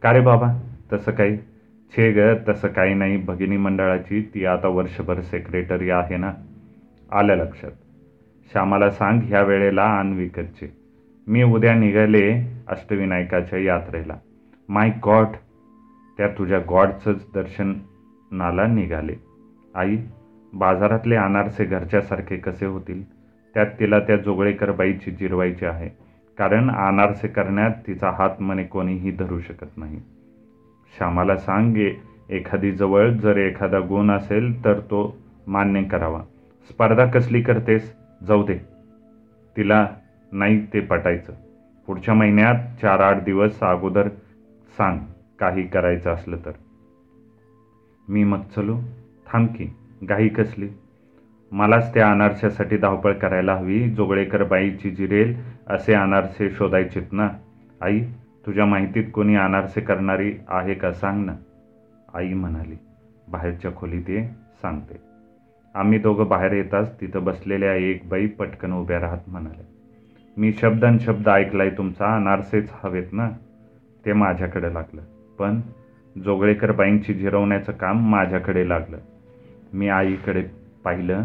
का 0.03 0.13
रे 0.13 0.21
बाबा? 0.21 0.63
तसं 0.93 1.13
काही. 1.13 1.39
छे 1.93 2.13
ग 2.13 2.37
तसं 2.49 2.69
काही 2.69 2.95
नाही. 2.95 3.17
भगिनी 3.17 3.57
मंडळाची 3.57 4.31
ती 4.35 4.47
आता 4.47 4.69
वर्षभर 4.69 5.21
सेक्रेटरी 5.21 5.91
आहे 5.91 6.17
ना? 6.17 6.33
आलं 7.13 7.35
लक्षात. 7.37 7.71
श्यामाला 8.53 8.91
सांग 8.91 9.21
ह्या 9.25 9.43
वेळेला 9.43 9.83
आण 9.83 10.13
विकतचे 10.13 10.77
मी 11.27 11.43
उद्या 11.43 11.75
निघाले 11.75 12.41
अष्टविनायकाच्या 12.69 13.59
यात्रेला. 13.59 14.17
माय 14.69 14.91
गॉड 15.05 15.27
त्या 16.19 16.29
तुझ्या 16.29 16.59
गॉडचंच 16.69 17.27
दर्शनाला 17.35 18.67
निघाले. 18.67 19.15
आई 19.75 19.97
बाजारातले 20.53 21.17
अनारसे 21.17 21.65
घरच्यासारखे 21.65 22.37
कसे 22.37 22.67
होतील? 22.67 23.18
त्यात 23.55 23.67
तिला 23.81 23.99
त्या 23.99 24.17
जोगळेकर 24.17 24.73
बाईची 24.73 25.11
जिरवायची 25.11 25.67
आहे. 25.67 25.89
कारण 26.39 26.71
अनारसे 26.71 27.29
करण्यात 27.29 27.71
तिचा 27.87 28.11
हात 28.11 28.43
मने 28.43 28.65
कोणीही 28.65 29.11
धरू 29.11 29.41
शकत 29.41 29.77
नाही. 29.77 30.01
श्यामाला 30.97 31.37
सांग 31.37 31.77
एखादी 32.31 32.73
जवळ 32.73 33.11
जर 33.11 33.37
एखादा 33.37 33.81
गुण 33.81 34.11
असेल 34.11 34.65
तर 34.65 34.81
तो 34.81 35.17
मान्य 35.47 35.83
करावा. 35.83 36.21
स्पर्धा 36.71 37.07
कसली 37.07 37.43
करतेस? 37.43 37.95
जाऊ 38.29 38.47
दे. 38.47 38.59
तिला 39.57 39.87
नाही 40.33 40.67
ते 40.73 40.81
पटायचं. 40.81 41.33
पुढच्या 41.87 42.15
महिन्यात 42.15 42.81
चार 42.83 43.01
आठ 43.01 43.23
दिवस 43.25 43.61
अगोदर 43.61 44.09
सांग 44.79 44.99
काही 45.39 45.67
करायचं 45.67 46.11
असलं 46.11 46.37
तर. 46.45 46.51
मी 48.09 48.25
मग 48.25 48.41
चलो? 48.57 48.81
थांब 49.27 49.49
की 49.49 49.69
गाई 50.09 50.29
कसली? 50.29 50.69
मलाच 51.53 51.95
त्या 51.95 52.11
अनारशासाठी 52.11 52.77
धावपळ 52.77 53.13
करायला 53.13 53.55
हवी. 53.55 53.89
जोगळेकर 53.91 54.45
बाईची 54.45 54.91
जिरेल 54.91 55.35
असे 55.67 55.95
अनारसे 55.95 56.51
शोधायचेत 56.51 57.13
ना. 57.13 57.29
आई 57.81 58.01
तुझ्या 58.47 58.65
माहितीत 58.65 59.05
कोणी 59.15 59.37
अनारसे 59.37 59.81
करणारी 59.81 60.33
आहे 60.49 60.75
का 60.75 60.93
सांग 60.93 61.25
ना. 61.27 61.33
आई 62.15 62.33
म्हणाली 62.33 62.77
बाहेरच्या 63.29 63.71
खोलीत 63.77 64.11
ये 64.11 64.25
सांगते. 64.63 64.97
आम्ही 65.75 65.99
दोघं 65.99 66.29
बाहेर 66.29 66.53
येताच 66.53 67.01
तिथं 67.01 67.25
बसलेल्या 67.25 67.75
एक 67.75 68.09
बाई 68.09 68.27
पटकन 68.27 68.73
उभ्या 68.73 69.01
राहत 69.01 69.29
म्हणाल्या 69.29 69.65
मी 70.37 70.53
शब्दान 70.53 70.99
शब्द 70.99 71.29
ऐकलाय 71.29 71.71
तुमचा 71.71 72.17
अनारसेच 72.17 72.71
हवेत 72.83 73.13
ना. 73.13 73.31
ते 74.07 74.13
माझ्याकडे 74.13 74.75
लागलं. 74.75 75.03
पण 75.39 75.61
जोगळेकर 76.25 76.73
बाईंची 76.73 77.15
झिरवण्याचं 77.15 77.73
काम 77.73 78.11
माझ्याकडे 78.11 78.69
लागलं. 78.69 78.99
मी 79.73 79.89
आईकडे 79.89 80.43
पाहिलं 80.89 81.23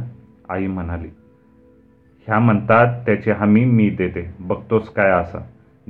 आई 0.49 0.67
म्हणाली 0.67 1.07
ह्या 2.27 2.39
म्हणतात 2.39 3.05
त्याची 3.05 3.31
हमी 3.31 3.65
मी 3.65 3.89
देते. 3.89 4.35
बघतोस 4.39 4.89
काय 4.89 5.11
असा. 5.11 5.39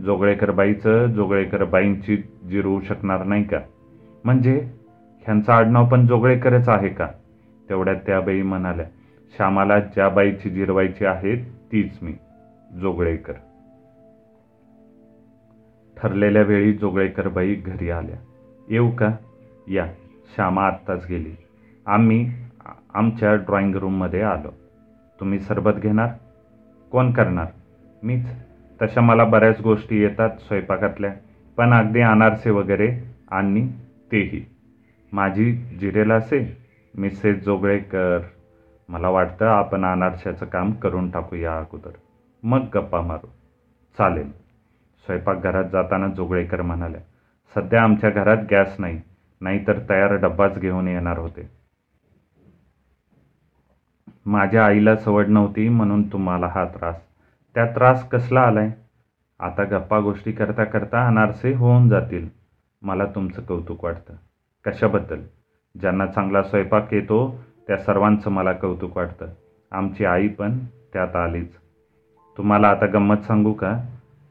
जोगळेकर 0.03 0.51
बाईचं 0.51 1.05
जोगळेकर 1.05 1.63
बाईंची 1.63 2.17
जिरवू 2.49 2.81
शकणार 2.81 3.23
नाही 3.23 3.43
का? 3.43 3.59
म्हणजे 4.23 4.69
ह्यांचं 5.21 5.51
आडनाव 5.51 5.85
पण 5.85 6.05
जोगळेकरच 6.07 6.69
आहे 6.69 6.89
का? 6.89 7.07
तेवढ्यात 7.69 7.95
त्या 8.05 8.21
बाई 8.21 8.41
म्हणाल्या 8.41 8.85
श्यामाला 9.37 9.79
ज्या 9.79 10.09
बाईची 10.09 10.49
जिरवायची 10.49 11.05
आहे 11.05 11.35
तीच 11.71 11.97
मी 12.01 12.13
जोगळेकर. 12.81 13.33
ठरलेल्या 15.97 16.41
वेळी 16.41 16.73
जोगळेकर 16.73 17.27
बाई 17.27 17.55
घरी 17.55 17.89
आल्या. 17.89 18.17
येऊ 18.69 18.91
का? 18.91 19.11
या 19.67 19.85
श्यामा 20.35 20.67
आत्ताच 20.67 21.05
गेली. 21.09 21.35
आम्ही 21.85 22.42
आमच्या 22.93 23.35
ड्रॉइंग 23.35 23.75
रूममध्ये 23.75 24.21
आलो. 24.21 24.51
तुम्ही 25.19 25.39
सरबत 25.39 25.71
घेणार? 25.71 26.09
कोण 26.91 27.11
करणार? 27.11 27.45
मीच. 28.03 28.25
तशा 28.81 29.01
मला 29.01 29.23
बऱ्याच 29.23 29.61
गोष्टी 29.61 30.01
येतात 30.01 30.29
स्वयंपाकातल्या 30.29 31.13
पण 31.57 31.73
अगदी 31.73 32.01
अनारसे 32.01 32.49
वगैरे 32.49 32.99
आणि 33.31 33.67
तेही. 34.11 34.45
माझी 35.13 35.51
जिरेला 35.53 36.15
असे? 36.15 36.57
मिसेस 36.97 37.43
जोगळेकर 37.43 38.19
मला 38.89 39.09
वाटतं 39.09 39.45
आपण 39.45 39.85
अनारशाचं 39.85 40.45
काम 40.45 40.71
करून 40.71 41.11
टाकूया 41.11 41.57
अगोदर. 41.57 41.91
मग 42.43 42.59
गप्पा 42.75 43.01
मारू. 43.01 43.27
चालेल. 43.97 44.31
स्वयंपाकघरात 45.05 45.65
जाताना 45.71 46.07
जोगळेकर 46.07 46.61
म्हणाल्या 46.61 47.01
सध्या 47.55 47.83
आमच्या 47.83 48.09
घरात 48.09 48.37
गॅस 48.51 48.75
नाही 48.79 49.01
नाहीतर 49.41 49.79
तयार 49.89 50.13
डब्बाच 50.13 50.59
घेऊन 50.59 50.87
येणार 50.87 51.17
होते. 51.17 51.62
माझ्या 54.25 54.65
आईला 54.65 54.95
सवड 54.95 55.27
नव्हती 55.27 55.69
म्हणून 55.69 56.11
तुम्हाला 56.11 56.47
हा 56.47 56.65
त्रास. 56.65 57.01
त्या 57.55 57.65
त्रास 57.65 58.09
कसला 58.09 58.41
आलाय? 58.41 58.71
आता 59.39 59.63
गप्पा 59.63 59.99
गोष्टी 59.99 60.31
करता 60.31 60.63
करता 60.63 61.07
अनारसे 61.07 61.53
होऊन 61.53 61.89
जातील. 61.89 62.29
मला 62.81 63.05
तुमचं 63.05 63.41
कौतुक 63.41 63.83
वाटतं. 63.83 64.13
कशाबद्दल? 64.65 65.19
ज्यांना 65.81 66.05
चांगला 66.05 66.43
स्वयंपाक 66.43 66.93
येतो 66.93 67.43
त्या 67.67 67.77
सर्वांचं 67.77 68.31
मला 68.31 68.53
कौतुक 68.53 68.97
वाटतं. 68.97 69.27
आमची 69.71 70.05
आई 70.05 70.27
पण 70.27 70.59
त्यात 70.93 71.15
आलीच. 71.15 71.51
तुम्हाला 72.37 72.67
आता 72.67 72.85
गंमत 72.85 73.17
सांगू 73.17 73.53
का? 73.53 73.79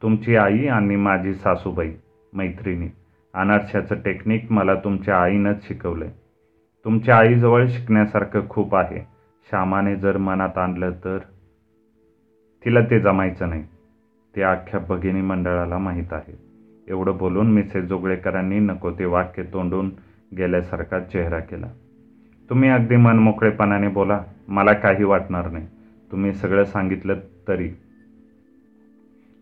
तुमची 0.02 0.36
आई 0.36 0.66
आणि 0.66 0.96
माझी 0.96 1.34
सासूबाई 1.34 1.92
मैत्रिणी 2.32 2.88
अनारशाचं 3.34 3.94
टेक्निक 3.94 4.52
मला 4.52 4.74
तुमच्या 4.74 5.22
आईनंच 5.22 5.68
शिकवलं 5.68 6.04
आहे 6.04 6.14
तुमच्या 6.84 7.16
आईजवळ 7.16 7.66
शिकण्यासारखं 7.66 8.48
खूप 8.48 8.74
आहे. 8.74 9.11
श्यामाने 9.50 9.96
जर 9.96 10.16
मनात 10.16 10.58
आणलं 10.58 10.90
तर? 10.90 11.18
तिला 12.64 12.80
ते 12.80 13.00
जमायचं 13.00 13.48
नाही. 13.48 13.64
ते 14.36 14.42
अख्ख्या 14.42 14.80
भगिनी 14.88 15.20
मंडळाला 15.20 15.78
माहीत 15.78 16.12
आहे. 16.12 16.38
एवढं 16.88 17.16
बोलून 17.16 17.52
मिसेस 17.52 17.84
जोगळेकरांनी 17.84 18.58
नको 18.58 18.90
ते 18.90 19.04
वाक्य 19.04 19.42
तोंडून 19.42 19.90
गेल्यासारखा 20.38 21.00
चेहरा 21.00 21.38
केला. 21.38 21.66
तुम्ही 22.50 22.68
अगदी 22.68 22.96
मनमोकळेपणाने 22.96 23.88
बोला. 23.88 24.20
मला 24.48 24.72
काही 24.72 25.04
वाटणार 25.04 25.50
नाही. 25.50 25.66
तुम्ही 26.12 26.32
सगळं 26.32 26.64
सांगितलं 26.64 27.14
तरी. 27.48 27.70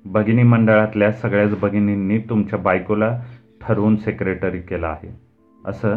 भगिनी 0.05 0.43
मंडळातल्या 0.43 1.13
सगळ्याच 1.13 1.61
भगिनींनी 1.61 2.19
तुमच्या 2.19 2.59
बायकोला 2.59 3.23
ठरवून 3.61 3.97
सेक्रेटरी 3.97 4.61
केलं 4.61 4.87
आहे. 4.87 5.21
असं? 5.67 5.97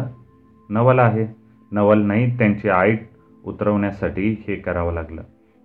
नवल 0.70 0.98
आहे. 0.98 1.26
नवल 1.72 2.02
नाही 2.02 2.38
त्यांची 2.38 2.68
आईट 2.68 3.08
उतरवण्यासाठी 3.46 4.44
हे 4.48 4.54
करावं 4.56 4.92
लागलं. 4.92 5.22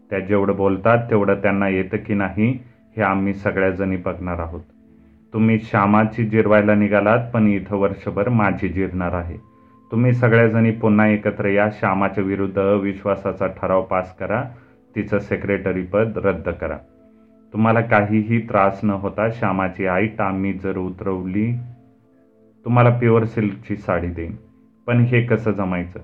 त्या 0.09 0.19
जेवढं 0.19 0.55
बोलतात 0.55 1.09
तेवढं 1.09 1.33
त्यांना 1.33 1.67
येतं 1.67 1.97
की 1.97 2.13
नाही 2.13 2.59
हे 2.97 3.01
आम्ही 3.01 3.33
सगळ्याजणी 3.33 3.95
बघणार 3.95 4.39
आहोत. 4.39 4.61
तुम्ही 5.33 5.59
श्यामाची 5.59 6.25
जिरवायला 6.25 6.75
निघालात 6.75 7.19
पण 7.33 7.47
इथं 7.47 7.75
वर्षभर 7.75 8.29
माझी 8.29 8.69
जिरणार 8.69 9.13
आहे. 9.13 9.37
तुम्ही 9.91 10.13
सगळ्याजणी 10.13 10.71
पुन्हा 10.71 11.07
एकत्र 11.07 11.45
या 11.45 11.69
श्यामाच्या 11.73 12.23
विरुद्ध 12.23 12.59
अविश्वासाचा 12.59 13.47
ठराव 13.47 13.81
पास 13.81 14.17
करा 14.17 14.43
तिचं 14.95 15.19
सेक्रेटरी 15.19 15.81
पद 15.81 16.11
रद्द 16.15 16.49
करा. 16.49 16.77
तुम्हाला 17.53 17.81
काहीही 17.81 18.39
त्रास 18.39 18.79
न 18.83 18.89
होता 18.89 19.29
श्यामाची 19.29 19.85
आई 19.85 20.07
आम्ही 20.19 20.53
जर 20.53 20.77
उतरवली 20.77 21.53
तुम्हाला 22.65 22.89
प्युअर 22.89 23.23
सिल्कची 23.23 23.75
साडी 23.75 24.07
देईन. 24.07 24.35
पण 24.87 24.97
हे 24.97 25.21
कसं 25.21 25.51
जमायचं? 25.51 25.99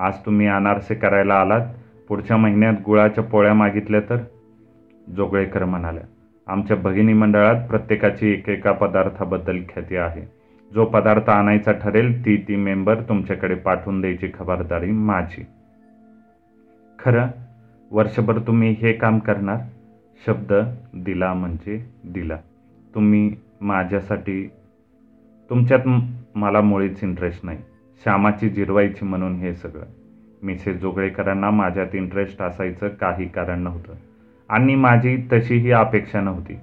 आज 0.00 0.14
तुम्ही 0.26 0.46
अनारसे 0.46 0.94
करायला 0.94 1.34
आलात. 1.34 1.66
पुढच्या 2.08 2.36
महिन्यात 2.36 2.74
गुळाच्या 2.86 3.24
पोळ्या 3.24 3.54
मागितल्या 3.54 4.00
तर? 4.00 4.16
जोगळेकर 5.16 5.64
म्हणाल्या 5.64 6.02
आमच्या 6.46 6.76
भगिनी 6.76 7.12
मंडळात 7.12 7.68
प्रत्येकाची 7.68 8.28
एकेका 8.28 8.72
पदार्थाबद्दल 8.72 9.58
ख्याती 9.58 9.96
आहे. 9.96 10.22
जो 10.74 10.84
पदार्थ 10.84 11.30
आणायचा 11.30 11.72
ठरेल 11.72 12.24
ती 12.24 12.36
ती 12.36 12.56
मेंबर 12.56 13.00
तुमच्याकडे 13.00 13.54
पाठवून 13.54 14.00
द्यायची 14.00 14.28
खबरदारी 14.34 14.90
माझी. 14.90 15.46
खरं? 16.98 17.26
वर्षभर 17.90 18.38
तुम्ही 18.38 18.70
हे 18.70 18.92
काम 18.92 19.18
करणार? 19.18 19.58
शब्द 20.26 20.52
दिला 20.94 21.32
म्हणजे 21.34 21.90
दिला. 22.04 22.36
तुम्ही 22.94 23.36
माझ्यासाठी 23.60 24.50
तुमच्यात 25.50 25.88
मला 26.34 26.60
मुळीच 26.60 27.04
इंटरेस्ट 27.04 27.40
नाही. 27.42 27.58
श्यामाची 28.02 28.48
जिरवायची 28.48 29.04
म्हणून 29.04 29.34
हे 29.34 29.54
सगळं. 29.54 29.82
मिसेस 30.42 30.76
जोगळेकरांना 30.80 31.50
माझ्यात 31.50 31.94
इंटरेस्ट 31.94 32.42
असायचं 32.42 32.88
काही 32.88 33.28
कारण 33.28 33.58
नव्हतं. 33.58 33.92
आणि 34.48 34.74
माझी 34.74 35.16
तशीही 35.32 35.70
अपेक्षा 35.70 36.20
नव्हती. 36.20 36.58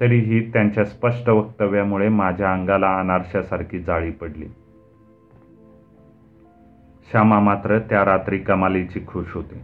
तरीही 0.00 0.52
त्यांच्या 0.52 0.84
स्पष्ट 0.84 1.28
वक्तव्यामुळे 1.28 2.08
माझ्या 2.08 2.52
अंगाला 2.52 2.98
अनारशासारखी 2.98 3.78
जाळी 3.78 4.10
पडली. 4.10 4.46
श्यामा 7.10 7.40
मात्र 7.40 7.78
त्या 7.78 8.04
रात्री 8.04 8.38
कमालीची 8.38 9.00
खुश 9.06 9.26
होती. 9.34 9.54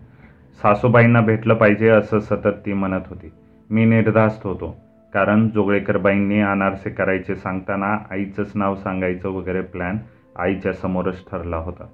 सासूबाईंना 0.62 1.20
भेटलं 1.20 1.54
पाहिजे 1.54 1.88
असं 1.88 2.20
सतत 2.20 2.60
ती 2.66 2.72
म्हणत 2.72 3.00
होती. 3.06 3.32
मी 3.70 3.84
निर्धास्त 3.84 4.46
होतो 4.46 4.76
कारण 5.14 5.48
जोगळेकरबाईंनी 5.48 6.40
अनारसे 6.40 6.90
करायचे 6.90 7.34
सांगताना 7.34 7.98
आईचंच 8.10 8.52
नाव 8.54 8.74
सांगायचं 8.74 9.28
वगैरे 9.28 9.60
प्लॅन 9.60 9.96
आईच्या 10.40 10.72
समोरच 10.72 11.30
ठरला 11.30 11.56
होता. 11.56 11.86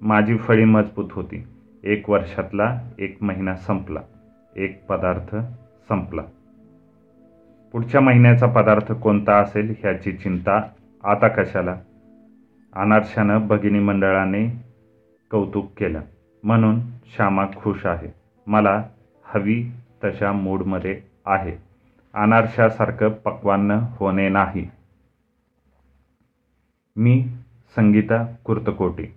माझी 0.00 0.36
फळी 0.36 0.64
मजबूत 0.64 1.08
होती. 1.12 1.46
एक 1.84 2.10
वर्षातला 2.10 2.80
एक 2.98 3.22
महिना 3.22 3.54
संपला. 3.54 4.00
एक 4.56 4.86
पदार्थ 4.86 5.36
संपला. 5.88 6.22
पुढच्या 7.72 8.00
महिन्याचा 8.00 8.46
पदार्थ 8.46 8.92
कोणता 8.92 9.36
असेल 9.36 9.74
ह्याची 9.78 10.12
चिंता 10.12 10.60
आता 11.04 11.28
कशाला? 11.28 11.76
अनारशानं 12.72 13.46
भगिनी 13.46 13.78
मंडळाने 13.78 14.64
कौतुक 15.30 15.72
केलं. 15.76 16.00
म्हणून 16.42 16.80
श्यामा 16.80 17.46
खुश 17.56 17.86
आहे. 17.86 18.14
मला 18.46 18.84
हवी 19.24 19.64
तशा 20.04 20.32
मूडमध्ये 20.32 21.00
आहे. 21.26 21.56
अनारशासारखं 22.14 23.08
पक्वान्न 23.08 23.70
होणे 23.70 24.28
नाही. 24.28 24.70
मी 26.96 27.24
संगीता 27.76 28.24
कुर्तकोटी. 28.44 29.14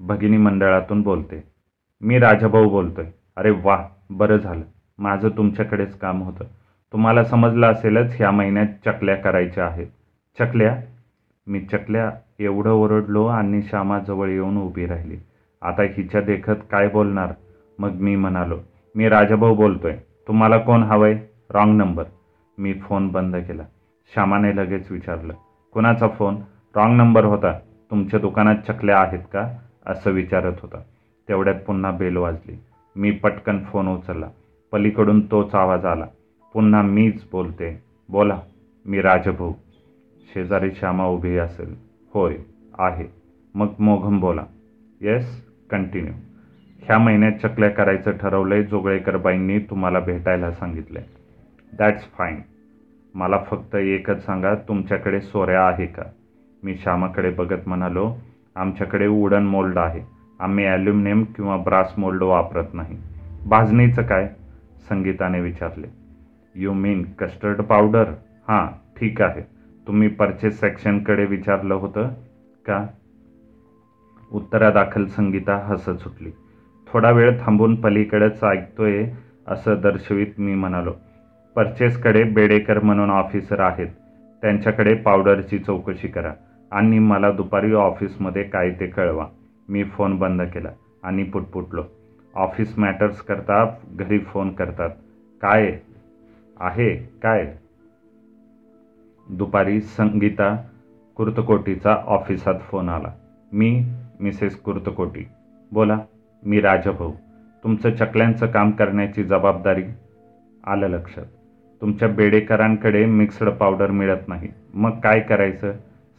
भगिनी 0.00 0.36
मंडळातून 0.36 1.02
बोलते. 1.02 1.44
मी 2.00 2.18
राजाभाऊ 2.18 2.68
बोलतोय. 2.68 3.06
अरे 3.36 3.50
वा 3.50 3.88
बरं 4.10 4.36
झालं. 4.36 4.62
माझं 4.98 5.28
तुमच्याकडेच 5.28 5.98
काम 5.98 6.22
होतं. 6.22 6.44
तुम्हाला 6.92 7.24
समजलं 7.24 7.72
असेलच 7.72 8.14
ह्या 8.16 8.30
महिन्यात 8.30 8.66
चकल्या 8.86 9.16
करायच्या 9.16 9.66
आहेत. 9.66 9.86
चकल्या? 10.38 10.76
मी 11.46 11.60
चकल्या 11.60 12.10
एवढं 12.38 12.70
ओरडलो 12.70 13.26
आणि 13.26 13.62
श्यामाजवळ 13.62 14.28
येऊन 14.28 14.56
उभी 14.56 14.86
राहिली. 14.86 15.16
आता 15.62 15.82
हिच्या 15.82 16.20
देखत 16.20 16.56
काय 16.70 16.88
बोलणार? 16.88 17.32
मग 17.78 17.90
मी 17.90 18.16
म्हणालो 18.16 18.58
मी 18.94 19.08
राजाभाऊ 19.08 19.54
बोलतोय. 19.54 19.96
तुम्हाला 20.28 20.58
कोण 20.58 20.82
हवंय? 20.82 21.18
रॉंग 21.50 21.78
नंबर 21.78 22.04
मी 22.58 22.72
फोन 22.72 23.08
बंद 23.08 23.36
केला. 23.36 23.62
श्यामाने 24.14 24.56
लगेच 24.56 24.90
विचारलं 24.90 25.34
कुणाचा 25.72 26.08
फोन? 26.08 26.36
रॉंग 26.76 26.96
नंबर 26.96 27.24
होता. 27.24 27.58
तुमच्या 27.92 28.20
दुकानात 28.20 28.56
चकल्या 28.68 28.98
आहेत 28.98 29.20
का? 29.32 29.56
असं 29.86 30.10
विचारत 30.10 30.52
होता. 30.62 30.80
तेवढ्यात 31.28 31.54
पुन्हा 31.54 31.90
बेल 31.90 32.16
वाजली. 32.16 32.58
मी 32.96 33.10
पटकन 33.10 33.58
फोन 33.64 33.88
उचलला. 33.88 34.28
पलीकडून 34.72 35.30
तोच 35.30 35.54
आवाज 35.54 35.84
आला. 35.84 36.06
पुन्हा 36.54 36.82
मीच 36.82 37.24
बोलते. 37.32 37.82
बोला 38.08 38.40
मी 38.86 39.00
राजभाऊ. 39.00 39.52
शेजारी 40.34 40.70
श्यामा 40.72 41.06
उभी 41.06 41.36
असेल. 41.36 41.76
होय 42.14 42.36
आहे. 42.78 43.06
मग 43.54 43.66
मोघम 43.78 44.20
बोला. 44.20 44.44
Yes 45.00 45.46
continue. 45.70 46.12
ह्या 46.82 46.98
महिन्यात 46.98 47.32
चकल्या 47.32 47.70
करायचं 47.70 48.10
ठरवलंय 48.10 48.62
जोगळेकरबाईंनी 48.62 49.58
तुम्हाला 49.58 50.00
भेटायला 50.00 50.52
सांगितलंय. 50.52 51.04
दॅट्स 51.78 52.02
फाईन 52.02 52.40
मला 53.14 53.38
फक्त 53.38 53.76
एकच 53.76 54.26
सांगा 54.26 54.54
तुमच्याकडे 54.54 55.20
सोऱ्या 55.20 55.68
आहे 55.68 55.86
का? 55.86 56.02
मी 56.62 56.74
श्यामाकडे 56.74 57.30
बघत 57.30 57.68
म्हणालो 57.68 58.14
आमच्याकडे 58.56 59.06
वुडन 59.06 59.42
मोल्ड 59.42 59.78
आहे. 59.78 60.00
आम्ही 60.40 60.66
ॲल्युमिनियम 60.66 61.24
किंवा 61.24 61.56
ब्रास 61.56 61.92
मोल्ड 61.98 62.22
वापरत 62.22 62.74
नाही. 62.74 62.98
भाजणीचं 63.46 64.02
काय? 64.02 64.28
संगीताने 64.88 65.40
विचारले. 65.40 65.86
यू 66.54 66.72
मीन 66.72 67.04
कस्टर्ड 67.18 67.60
पावडर 67.62 68.04
हां 68.48 68.66
ठीक 69.00 69.22
आहे. 69.22 69.42
तुम्ही 69.86 70.08
परचेस 70.08 70.60
सेक्शनकडे 70.60 71.24
विचारलं 71.24 71.74
होतं 71.74 72.08
का? 72.66 72.86
उत्तरादाखल 74.32 75.04
संगीता 75.06 75.56
हसत 75.56 75.90
सुटली. 75.90 76.30
थोडा 76.86 77.10
वेळ 77.10 77.40
थांबून 77.40 77.74
पलीकडेच 77.74 78.44
ऐकतोय 78.44 79.06
असं 79.48 79.80
दर्शवित 79.82 80.26
मी 80.38 80.54
म्हणालो. 80.54 80.92
परचेसकडे 81.56 82.24
बेडेकर 82.24 82.78
म्हणून 82.80 83.10
ऑफिसर 83.10 83.60
आहेत. 83.60 83.88
त्यांच्याकडे 84.42 84.94
पावडरची 84.94 85.58
चौकशी 85.58 86.08
करा. 86.08 86.32
आणि 86.72 86.98
मला 86.98 87.30
दुपारी 87.30 87.72
ऑफिसमध्ये 87.72 88.42
काय 88.42 88.70
ते 88.70 88.86
कळवा. 88.86 89.26
मी 89.68 89.84
फोन 89.84 90.16
बंद 90.16 90.42
केला 90.42 90.68
आणि 91.02 91.24
पुटपुटलो. 91.24 91.84
ऑफिस 92.34 92.78
मॅटर्स 92.78 93.20
करता 93.20 93.76
घरी 93.92 94.18
फोन 94.18 94.50
करतात. 94.50 94.90
काय 95.42 95.78
आहे? 96.60 96.96
काय? 96.96 97.54
दुपारी 99.30 99.80
संगीता 99.80 100.56
कुर्तकोटीचा 101.16 101.96
ऑफिसात 102.06 102.54
फोन 102.60 102.88
आला. 102.88 103.12
मी 103.52 103.84
मिसेस 104.20 104.56
कुर्तकोटी. 104.56 105.28
बोला 105.72 105.98
मी 106.46 106.60
राजभाऊ. 106.60 107.12
तुमचं 107.62 107.90
चकल्यांचं 107.90 108.46
काम 108.46 108.70
करण्याची 108.70 109.24
जबाबदारी 109.24 109.84
आलं 110.66 110.88
लक्षात. 110.88 111.24
तुमच्या 111.80 112.08
बेडेकरांकडे 112.08 113.06
मिक्स्ड 113.06 113.48
पावडर 113.48 113.90
मिळत 113.90 114.28
नाही. 114.28 114.48
मग 114.74 115.00
काय 115.00 115.20
करायचं? 115.20 115.72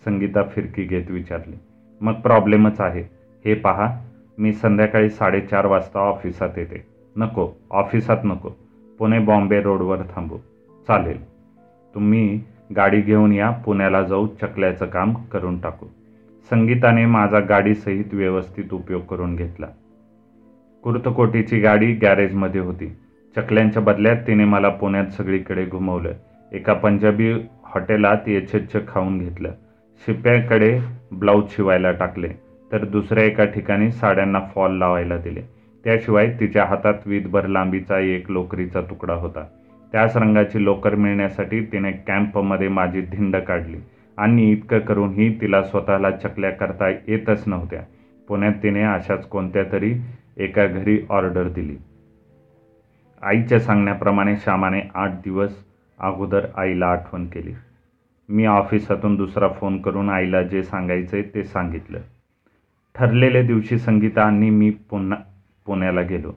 संगीता 0.06 0.44
फिरकी 0.44 0.84
घेत 0.84 1.04
विचारली. 1.10 1.56
मग 2.02 2.14
प्रॉब्लेमच 2.14 2.82
आहे. 2.82 3.02
हे 3.46 3.54
पहा 3.54 4.00
मी 4.38 4.54
संध्याकाळी 4.54 5.10
साडेचार 5.10 5.66
वाजता 5.66 6.00
ऑफिसात 6.00 6.50
येते. 6.58 6.86
नको 7.18 7.52
ऑफिसात 7.72 8.18
नको. 8.24 8.50
पुणे 9.00 9.20
बॉम्बे 9.20 9.62
रोडवर 9.62 9.98
थांबू. 10.16 10.38
चालेल. 10.88 11.26
तुम्ही 11.94 12.42
गाडी 12.76 13.02
घेऊन 13.02 13.34
या 13.34 13.50
पुण्याला 13.50 14.04
जाऊ 14.04 14.28
चकल्याचं 14.28 14.86
काम 14.86 15.14
करून 15.14 15.62
टाकू. 15.62 15.86
संगीताने 16.50 17.06
माझा 17.06 17.40
गाडीसहित 17.40 18.06
व्यवस्थित 18.14 18.74
उपयोग 18.74 19.02
करून 19.02 19.36
घेतला. 19.36 19.68
कुर्तकोटीची 20.84 21.60
गाडी 21.60 21.94
गॅरेजमध्ये 21.94 22.62
होती. 22.62 22.96
चकल्यांच्या 23.36 23.82
बदल्यात 23.82 24.18
तिने 24.28 24.46
मला 24.46 24.70
पुण्यात 24.70 25.06
सगळीकडे 25.06 25.66
घुमवलं. 25.66 26.12
एका 26.52 26.74
पंजाबी 26.74 27.32
हॉटेलात 27.64 28.18
येच्छेच्छ 28.28 28.78
खाऊन 28.88 29.20
घेतलं. 29.20 29.52
शिप्याकडे 30.06 30.80
ब्लाऊज 31.12 31.50
शिवायला 31.50 31.92
टाकले 31.92 32.28
तर 32.72 32.86
दुसऱ्या 32.86 33.24
एका 33.24 33.46
ठिकाणी 33.46 33.92
साड्यांना 33.92 34.40
फॉल 34.56 34.78
लावायला 34.78 35.18
दिले. 35.18 35.42
त्याशिवाय 35.86 36.28
तिच्या 36.40 36.66
हातात 36.66 36.94
वीजभर 37.06 37.48
लांबीचा 37.48 38.00
एक 38.00 38.32
लोकरीचा 38.32 38.82
तुकडा 38.82 39.14
होता. 39.14 39.44
त्याच 39.94 40.18
रंगाची 40.18 40.64
लोकर 40.64 40.96
मिळण्यासाठी 40.96 41.64
तिने 41.66 41.92
कॅम्पमध्ये 42.08 42.68
माझी 42.68 43.02
धिंड 43.02 43.36
काढली 43.36 43.78
आणि 44.18 44.52
इतकं 44.52 44.80
करूनही 44.80 45.30
तिला 45.42 45.64
स्वतःला 45.64 46.12
चकल्या 46.12 46.52
करता 46.52 46.90
येतच 46.90 47.44
नव्हत्या. 47.48 47.82
पुण्यात 48.28 48.54
तिने 48.64 48.84
अशाच 48.84 49.28
कोणत्या 49.28 49.64
तरी 49.72 49.94
एका 50.38 50.66
घरी 50.66 51.00
ऑर्डर 51.10 51.48
दिली. 51.48 51.76
आईच्या 53.22 53.60
सांगण्याप्रमाणे 53.60 54.36
श्यामाने 54.36 54.82
आठ 54.96 55.12
दिवस 55.12 55.56
अगोदर 56.00 56.46
आईला 56.58 56.88
आठवण 56.88 57.26
केली. 57.26 57.54
मी 58.30 58.46
ऑफिसातून 58.46 59.16
दुसरा 59.16 59.48
फोन 59.50 59.82
करून 59.82 60.10
आईला 60.10 60.42
जे 60.42 60.64
सांगायचे 60.64 61.22
ते 61.36 61.44
सांगितलं. 61.44 62.00
ठरलेल्या 62.96 63.42
दिवशी 63.42 63.78
संगीता 63.78 64.24
आणि 64.24 64.50
मी 64.50 64.70
पुन्हा 64.90 65.18
पुण्याला 65.66 66.02
गेलो. 66.02 66.32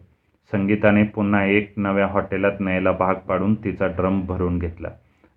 संगीताने 0.52 1.02
पुन्हा 1.04 1.44
एक 1.44 1.72
नव्या 1.76 2.06
हॉटेलात 2.06 2.60
न्यायला 2.60 2.92
भाग 2.92 3.14
पाडून 3.28 3.54
तिचा 3.54 3.86
ड्रम 3.86 4.20
भरून 4.26 4.58
घेतला 4.58 4.88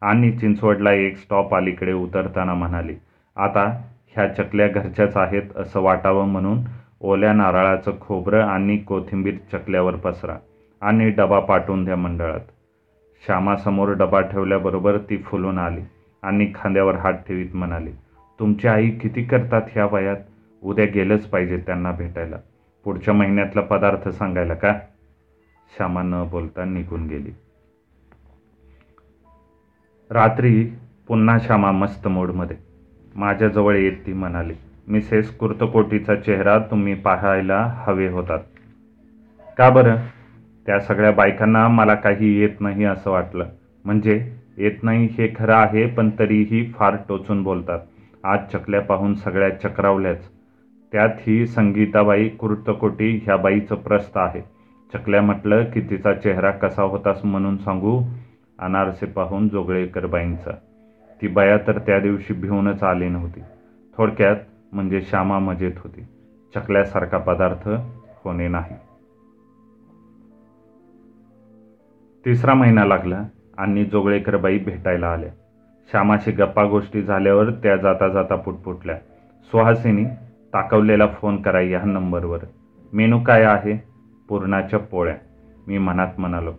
आणि 0.01 0.31
चिंचवडला 0.31 0.91
एक 0.93 1.17
स्टॉप 1.17 1.55
अलीकडे 1.55 1.93
उतरताना 1.93 2.53
म्हणाली 2.53 2.95
आता 3.38 3.65
ह्या 4.15 4.27
चकल्या 4.27 4.67
घरच्याच 4.67 5.17
आहेत 5.17 5.57
असं 5.57 5.81
वाटावं 5.81 6.27
म्हणून 6.27 6.59
ओल्या 7.01 7.33
नारळाचं 7.33 7.99
खोबरं 8.01 8.43
आणि 8.43 8.77
कोथिंबीर 8.77 9.35
चकल्यावर 9.51 9.95
पसरा 9.95 10.35
आणि 10.81 11.09
डबा 11.09 11.39
पाठवून 11.39 11.83
द्या 11.85 11.95
मंडळात. 11.95 12.39
श्यामासमोर 13.23 13.93
डबा 13.93 14.21
ठेवल्याबरोबर 14.21 14.97
ती 14.97 15.17
फुलून 15.17 15.57
आली. 15.57 15.81
आणि 16.21 16.51
खांद्यावर 16.55 16.95
हात 16.95 17.13
ठेवीत 17.13 17.49
म्हणाली 17.53 17.91
तुमची 18.39 18.67
आई 18.67 18.89
किती 18.89 19.23
करतात 19.23 19.62
ह्या 19.73 19.86
वयात? 19.86 20.17
उद्या 20.63 20.86
गेलंच 20.86 21.25
पाहिजे 21.25 21.58
त्यांना 21.58 21.91
भेटायला. 21.91 22.38
पुढच्या 22.84 23.13
महिन्यातला 23.13 23.62
पदार्थ 23.62 24.10
सांगायला 24.10 24.53
का? 24.53 24.79
श्यामा 25.77 26.01
न 26.01 26.27
बोलता 26.32 26.65
निघून 26.65 27.08
गेली. 27.08 27.32
रात्री 30.10 30.69
पुन्हा 31.08 31.39
श्यामा 31.39 31.71
मस्त 31.71 32.08
मोडमध्ये 32.08 32.58
माझ्याजवळ 33.15 33.75
येत 33.75 33.93
ती 34.05 34.13
म्हणाली 34.13 34.53
मिसेस 34.88 35.38
कुर्तकोटीचा 35.38 36.15
चेहरा 36.15 36.60
तुम्ही 36.60 36.93
पाहायला 36.93 37.75
हवे 37.77 38.08
होतात. 38.08 38.39
का 39.58 39.69
बरं? 39.69 39.95
त्या 40.65 40.79
सगळ्या 40.79 41.12
बायकांना 41.12 41.67
मला 41.67 41.95
काही 41.95 42.39
येत 42.39 42.62
नाही 42.62 42.84
असं 42.84 43.12
वाटलं. 43.12 43.45
म्हणजे 43.86 44.38
येत 44.59 44.83
नाही 44.83 45.05
हे 45.05 45.33
खरं 45.35 45.53
आहे 45.53 45.87
पण 45.87 46.09
तरीही 46.19 46.73
फार 46.75 46.97
टोचून 47.09 47.43
बोलतात. 47.43 47.79
आज 48.23 48.39
चकल्या 48.53 48.81
पाहून 48.81 49.13
सगळ्या 49.15 49.49
चक्रावल्याच. 49.49 50.29
त्यात 50.91 51.09
ही 51.19 51.47
संगीताबाई 51.47 52.29
कुर्तकोटी 52.29 53.21
ह्या 53.23 53.37
बाईचं 53.37 53.75
प्रस्त 53.75 54.17
आहे. 54.17 54.41
चकल्या 54.93 55.21
म्हटलं 55.21 55.63
की 55.63 55.81
तिचा 55.81 56.13
चेहरा 56.13 56.51
कसा 56.51 56.83
होतास 56.83 57.25
म्हणून 57.25 57.57
सांगू? 57.57 58.01
अनारसे 58.59 59.05
पाहून 59.05 59.49
जोगळेकर 59.49 60.05
बाईंचा. 60.05 60.51
ती 61.21 61.27
बाया 61.27 61.57
तर 61.57 61.79
त्या 61.79 61.99
दिवशी 61.99 62.33
भिवूनच 62.33 62.83
आली 62.83 63.09
नव्हती. 63.09 63.39
थोडक्यात 63.97 64.35
म्हणजे 64.71 65.01
श्यामा 65.01 65.39
मजेत 65.39 65.71
होती. 65.77 66.01
चकल्यासारखा 66.55 67.17
पदार्थ 67.17 67.69
होणे 68.23 68.47
नाही. 68.47 68.75
तिसरा 72.25 72.53
महिना 72.53 72.85
लागला. 72.85 73.23
आणि 73.59 73.85
जोगळेकर 73.85 74.37
बाई 74.37 74.57
भेटायला 74.57 75.07
आल्या. 75.07 75.29
श्यामाशी 75.91 76.31
गप्पा 76.31 76.63
गोष्टी 76.65 77.01
झाल्यावर 77.01 77.49
त्या 77.49 77.75
जाता 77.75 78.07
जाता 78.07 78.35
पुटपुटल्या. 78.35 78.95
सुहासिनी 79.51 80.05
ताकवलेला 80.53 81.07
फोन 81.07 81.41
करा 81.41 81.61
या 81.61 81.81
नंबरवर. 81.85 82.39
मेनू 82.93 83.19
काय 83.19 83.43
आहे? 83.43 83.83
पूर्णाच्या 84.29 84.79
पोळ्या. 84.79 85.15
मी 85.67 85.77
मनात 85.77 86.07
म्हणालो. 86.17 86.51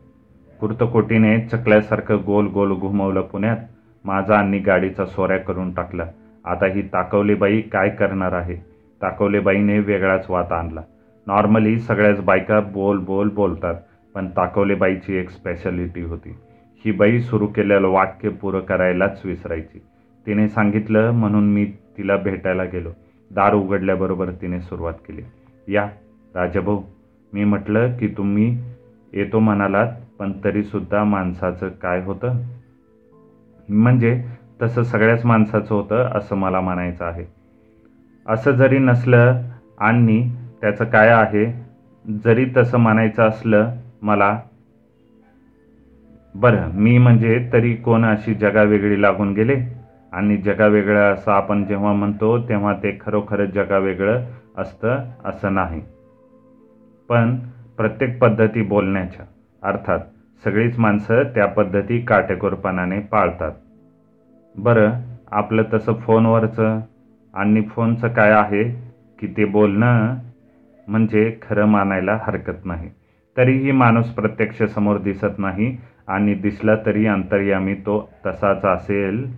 कुर्तकोटीने 0.60 1.40
चकल्यासारखं 1.40 2.16
गोल 2.26 2.46
गोल 2.46 2.74
घुमवलं 2.74 3.20
पुण्यात. 3.20 3.56
माझा 4.04 4.36
आणि 4.36 4.58
गाडीचा 4.58 5.04
सोऱ्या 5.04 5.38
करून 5.38 5.74
टाकला. 5.74 6.06
आता 6.44 6.66
ही 6.66 6.82
ताकवलेबाई 6.82 7.60
काय 7.60 7.88
करणार 7.88 8.32
आहे? 8.32 8.56
ताकवलेबाईने 9.02 9.78
वेगळाच 9.78 10.30
वात 10.30 10.52
आणला. 10.52 10.82
नॉर्मली 11.26 11.78
सगळ्याच 11.78 12.20
बायका 12.24 12.60
बोल 12.60 12.98
बोल 12.98 13.28
बोलतात 13.28 13.74
पण 14.14 14.28
ताकवलेबाईची 14.28 15.16
एक 15.16 15.30
स्पेशालिटी 15.30 16.02
होती. 16.02 16.36
ही 16.84 16.92
बाई 16.92 17.20
सुरू 17.20 17.46
केलेलं 17.46 17.88
वाक्य 17.88 18.28
पुरं 18.28 18.60
करायलाच 18.60 19.20
विसरायची. 19.24 19.82
तिने 20.26 20.48
सांगितलं 20.48 21.10
म्हणून 21.10 21.52
मी 21.52 21.64
तिला 21.98 22.16
भेटायला 22.16 22.64
गेलो. 22.64 22.90
दार 23.30 23.54
उघडल्याबरोबर 23.54 24.30
तिने 24.30 24.60
सुरुवात 24.60 24.92
केली. 24.92 25.22
या 25.72 25.88
राजाभाऊ. 26.34 26.82
मी 27.32 27.44
म्हटलं 27.44 27.92
की 27.96 28.08
तुम्ही 28.08 28.64
येतो 29.12 29.38
म्हणालात 29.38 29.88
पण 30.18 30.32
तरीसुद्धा 30.44 31.04
माणसाचं 31.04 31.68
काय 31.68 32.02
होतं? 32.04 32.34
म्हणजे 33.68 34.24
तसं 34.62 34.82
सगळ्याच 34.82 35.24
माणसाचं 35.24 35.74
होतं 35.74 36.08
असं 36.14 36.36
मला 36.36 36.60
म्हणायचं 36.60 37.04
आहे. 37.04 37.24
असं 38.26 38.50
जरी 38.50 38.78
नसलं 38.78 39.42
आणि 39.78 40.30
त्याचं 40.60 40.84
काय 40.84 41.08
आहे? 41.08 41.70
जरी 42.24 42.46
तसं 42.56 42.78
म्हणायचं 42.78 43.22
असलं 43.22 43.70
मला 44.02 44.40
बरं 46.34 46.70
मी 46.74 46.98
म्हणजे 46.98 47.50
तरी 47.52 47.74
कोण 47.76 48.04
अशी 48.04 48.34
जगावेगळी 48.34 49.02
लागून 49.02 49.32
गेले? 49.32 49.56
आणि 50.12 50.36
जगावेगळं 50.36 51.12
असं 51.14 51.32
आपण 51.32 51.64
जेव्हा 51.64 51.92
म्हणतो 51.92 52.38
तेव्हा 52.48 52.72
ते 52.72 52.98
खरोखरच 53.00 53.48
जगावेगळं 53.48 54.24
असतं 54.58 55.00
असं 55.24 55.54
नाही. 55.54 55.80
पण 57.08 57.36
प्रत्येक 57.76 58.18
पद्धती 58.18 58.62
बोलण्याच्या 58.62 59.24
अर्थात 59.62 60.00
सगळीच 60.44 60.78
माणसं 60.78 61.22
त्या 61.22 61.46
पद्धती 61.46 62.00
काटेकोरपणाने 62.00 63.00
पाळतात. 63.00 63.52
बरं 64.54 64.90
आपलं 65.30 65.62
तसं 65.74 65.92
फोनवरचं 65.94 66.80
आणि 67.34 67.62
फोनचं 67.62 68.08
काय 68.08 68.30
आहे 68.30 68.64
की 69.18 69.26
ते 69.26 69.44
बोलणं 69.44 70.14
म्हणजे 70.88 71.38
खरं 71.42 71.64
मानायला 71.64 72.18
हरकत 72.22 72.64
नाही. 72.64 72.90
तरीही 73.36 73.72
माणूस 73.72 74.06
प्रत्यक्ष 74.06 74.62
समोर 74.62 74.98
दिसत 74.98 75.38
नाही 75.38 75.76
आणि 76.10 76.34
दिसला 76.34 76.76
तरी 76.86 77.06
अंतर्यामी 77.06 77.74
तो 77.74 78.10
तसाच 78.26 78.64
असेल. 78.64 79.32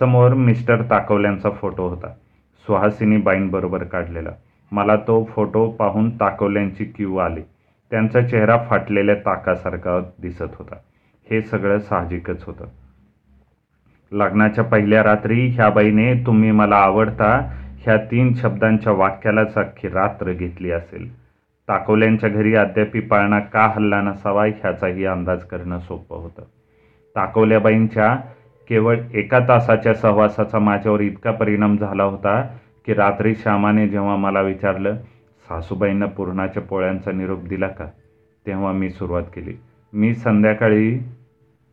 समोर 0.00 0.34
मिस्टर 0.34 0.82
ताकवल्यांचा 0.82 1.50
फोटो 1.50 1.88
होता. 1.88 2.08
सुहासिनी 2.66 3.16
बाईंबरोबर 3.16 3.84
काढलेला. 3.84 4.30
मला 4.72 4.96
तो 4.96 5.24
फोटो 5.24 5.70
पाहून 5.70 6.10
ताकवल्यांची 6.10 6.84
क्यू 6.84 7.16
आली. 7.16 7.40
त्यांचा 7.90 8.20
चेहरा 8.20 8.58
फाटलेल्या 8.70 9.14
ताकासारखा 9.14 10.00
दिसत 10.18 10.54
होता. 10.54 10.76
हे 11.30 11.42
सगळं 11.42 11.78
साहजिकच 11.78 12.44
होतं. 12.44 12.64
लग्नाच्या 14.12 14.64
पहिल्या 14.64 15.04
रात्री 15.04 15.48
ह्या 15.48 15.70
बाईने 15.70 16.14
तुम्ही 16.14 16.50
मला 16.50 16.76
आवडता 16.76 17.50
ह्या 17.78 17.96
तीन 17.96 18.34
शब्दांच्या 18.34 18.92
वाक्यालाच 18.92 19.54
अख्खी 19.54 19.88
रात्र 19.88 20.32
घेतली 20.32 20.70
असेल. 20.70 21.23
ताकवल्यांच्या 21.68 22.28
घरी 22.28 22.54
अद्यापी 22.54 23.00
पाळणा 23.00 23.38
का 23.40 23.66
हल्ला 23.66 24.00
नसावा 24.02 24.44
ह्याचाही 24.44 25.04
अंदाज 25.04 25.44
करणं 25.44 25.78
सोपं 25.78 26.16
होतं. 26.16 26.42
ताकवल्याबाईंच्या 27.16 28.14
केवळ 28.68 28.98
एका 29.14 29.38
तासाच्या 29.38 29.94
सहवासाचा 29.94 30.58
माझ्यावर 30.58 31.00
इतका 31.00 31.30
परिणाम 31.30 31.76
झाला 31.76 32.02
होता 32.02 32.40
की 32.86 32.94
रात्री 32.94 33.34
श्यामाने 33.34 33.88
जेव्हा 33.88 34.16
मला 34.16 34.40
विचारलं 34.40 34.96
सासूबाईंना 35.48 36.06
पूर्णाच्या 36.06 36.62
पोळ्यांचा 36.62 37.12
निरोप 37.12 37.44
दिला 37.48 37.68
का? 37.68 37.86
तेव्हा 38.46 38.72
मी 38.72 38.90
सुरुवात 38.90 39.22
केली. 39.34 39.54
मी 39.92 40.14
संध्याकाळी 40.14 40.98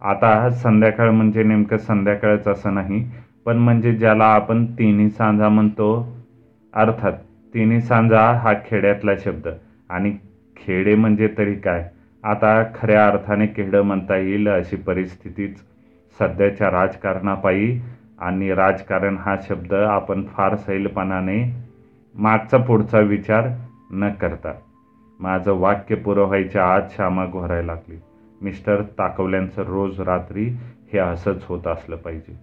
आता 0.02 0.50
संध्याकाळ 0.50 1.10
म्हणजे 1.10 1.44
नेमकं 1.44 1.78
संध्याकाळच 1.78 2.48
असं 2.48 2.74
नाही 2.74 3.04
पण 3.46 3.58
म्हणजे 3.58 3.94
ज्याला 3.94 4.26
आपण 4.26 4.66
तिन्ही 4.66 5.10
सांजा 5.10 5.50
म्हणतो 5.50 5.92
अर्थात 6.74 7.14
तिन्ही 7.54 7.82
सांजा 7.82 8.22
हा 8.34 8.54
खेड्यातला 8.66 9.12
शब्द. 9.20 9.48
आणि 9.92 10.18
खेडे 10.58 10.96
म्हणजे 10.96 11.28
तरी 11.38 11.56
काय? 11.56 11.90
आता 12.24 12.64
खऱ्या 12.76 13.08
अर्थाने 13.08 13.48
खेडं 13.48 13.82
म्हणता 13.82 14.16
येईल 14.16 14.48
अशी 14.48 14.76
परिस्थितीच 14.76 15.58
सध्याच्या 16.20 16.72
राजकारणापायी 16.72 17.82
आणि 18.20 18.54
राजकारण 18.54 19.18
हा 19.18 19.36
शब्द 19.50 19.74
आपण 19.74 20.24
फार 20.26 20.56
सैलपणाने 20.56 21.56
मागचा 22.16 22.58
पुढचा 22.58 23.00
विचार 23.00 23.48
न 23.92 24.10
करता. 24.10 24.54
माझं 25.20 25.54
वाक्य 25.54 25.96
पुरं 25.96 26.22
व्हायच्या 26.22 26.74
आज 26.74 26.92
श्यामा 26.96 27.26
घोरायला 27.26 27.74
लागली. 27.74 28.00
मिस्टर 28.42 28.82
ताकवल्यांचं 28.82 29.64
रोज 29.64 30.02
रात्री 30.02 30.46
हे 30.94 31.00
असंच 31.00 31.44
होत 31.46 31.68
असलं 31.68 31.96
पाहिजे. 31.96 32.34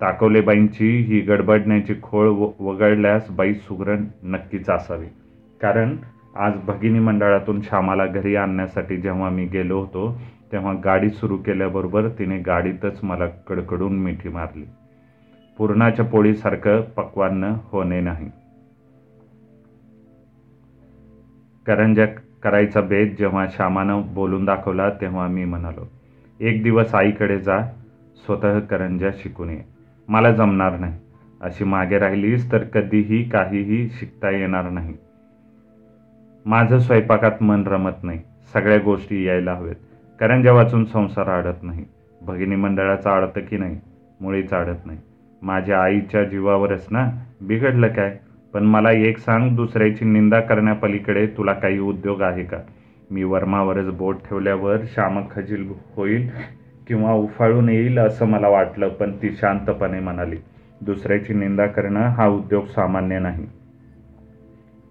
ताकवलेबाईंची 0.00 0.98
ही 1.00 1.20
गडबडण्याची 1.20 1.94
खोळ 2.02 2.28
व 2.28 2.50
वगळल्यास 2.58 3.30
बाई 3.30 3.54
सुगरण 3.54 4.04
नक्कीच 4.22 4.70
असावी. 4.70 5.06
कारण 5.60 5.96
आज 6.36 6.52
भगिनी 6.66 6.98
मंडळातून 6.98 7.60
श्यामाला 7.60 8.06
घरी 8.06 8.36
आणण्यासाठी 8.36 8.96
जेव्हा 8.96 9.28
मी 9.30 9.44
गेलो 9.44 9.80
होतो 9.80 10.20
तेव्हा 10.52 10.72
गाडी 10.84 11.10
सुरू 11.10 11.36
केल्याबरोबर 11.36 12.08
तिने 12.08 12.38
गाडीतच 12.38 12.98
मला 13.02 13.26
कडकडून 13.26 13.98
मिठी 13.98 14.28
मारली. 14.28 14.64
पुरणाच्या 15.58 16.04
पोळीसारखं 16.04 16.80
पक्वान्न 16.80 17.54
होणे 17.64 18.00
नाही. 18.00 18.30
करंजा 21.66 22.06
करायचा 22.42 22.80
बेत 22.80 23.10
जेव्हा 23.18 23.46
श्यामानं 23.46 24.02
बोलून 24.14 24.44
दाखवला 24.44 24.90
तेव्हा 24.90 25.26
मी 25.26 25.44
म्हणालो 25.44 25.86
एक 26.40 26.62
दिवस 26.62 26.94
आईकडे 26.94 27.38
जा 27.38 27.62
स्वतः 28.26 28.58
करंजा 28.60 29.10
शिकून 29.18 29.50
ये. 29.50 29.62
मला 30.08 30.32
जमणार 30.32 30.78
नाही. 30.78 30.98
अशी 31.40 31.64
मागे 31.64 31.98
राहिलीस 31.98 32.52
तर 32.52 32.64
कधीही 32.64 33.28
काहीही 33.30 33.88
शिकता 33.88 34.30
येणार 34.30 34.70
नाही. 34.70 34.94
माझं 36.46 36.78
स्वयंपाकात 36.78 37.42
मन 37.42 37.62
रमत 37.66 38.02
नाही. 38.02 38.18
सगळ्या 38.54 38.78
गोष्टी 38.78 39.24
यायला 39.24 39.52
हव्यात 39.52 39.76
कारण 40.20 40.46
वाचून 40.48 40.84
संसार 40.84 41.28
आडत 41.28 41.62
नाही 41.62 41.84
भगिनी 42.22 42.56
मंडळाचं 42.56 43.10
आडतं 43.10 43.40
की 43.40 43.56
नाही 43.56 43.78
मुळीच 44.20 44.52
आडत 44.52 44.86
नाही. 44.86 44.98
माझ्या 45.42 45.82
आईच्या 45.82 46.22
जीवावरच 46.24 46.86
ना 46.90 47.08
बिघडलं 47.40 47.88
काय? 47.88 48.16
पण 48.54 48.64
मला 48.64 48.90
एक 48.92 49.18
सांग 49.18 49.56
दुसऱ्याची 49.56 50.04
निंदा 50.04 50.40
करण्यापलीकडे 50.40 51.26
तुला 51.26 51.52
काही 51.52 51.78
उद्योग 51.78 52.22
आहे 52.22 52.44
का? 52.44 52.58
मी 53.10 53.22
वर्मावरच 53.22 53.88
बोट 53.90 54.16
ठेवल्यावर 54.28 54.84
श्यामक 54.84 55.30
खजील 55.30 55.66
होईल 55.96 56.28
किंवा 56.88 57.12
उफाळून 57.12 57.68
येईल 57.68 57.98
असं 57.98 58.26
मला 58.26 58.48
वाटलं 58.48 58.88
पण 58.88 59.12
ती 59.12 59.30
शांतपणे 59.30 60.00
म्हणाली 60.00 60.36
दुसऱ्याची 60.80 61.34
निंदा 61.34 61.66
करणं 61.66 62.08
हा 62.08 62.26
उद्योग 62.28 62.66
सामान्य 62.66 63.18
नाही. 63.18 63.46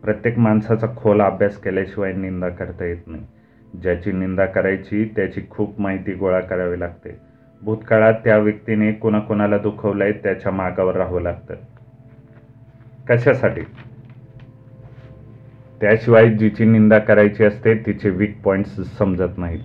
प्रत्येक 0.04 0.40
माणसाचा 0.40 0.88
खोल 0.98 1.22
अभ्यास 1.22 1.58
केल्याशिवाय 1.58 2.14
निंदा 2.14 2.50
करता 2.50 2.86
येत 2.86 2.98
नाही. 3.08 3.24
ज्याची 3.82 4.12
निंदा 4.12 4.46
करायची 4.46 5.12
त्याची 5.16 5.42
खूप 5.50 5.82
माहिती 5.82 6.14
गोळा 6.14 6.40
करावी 6.40 6.80
लागते. 6.80 7.18
भूतकाळात 7.62 8.14
त्या 8.14 8.38
व्यक्तीने 8.38 8.92
कोणाकोणाला 8.92 9.58
दुखवलंय 9.58 10.12
त्याच्या 10.12 10.52
मागावर 10.52 10.96
राहावं 10.96 11.22
लागतं. 11.22 11.54
कशासाठी? 13.10 13.62
त्याशिवाय 15.82 16.30
जिची 16.30 16.66
निंदा 16.66 17.00
करायची 17.00 17.44
असते 17.44 17.74
तिचे 17.76 18.10
वीक 18.10 18.42
पॉईंट्स 18.44 18.98
समजत 18.98 19.38
नाहीत. 19.38 19.60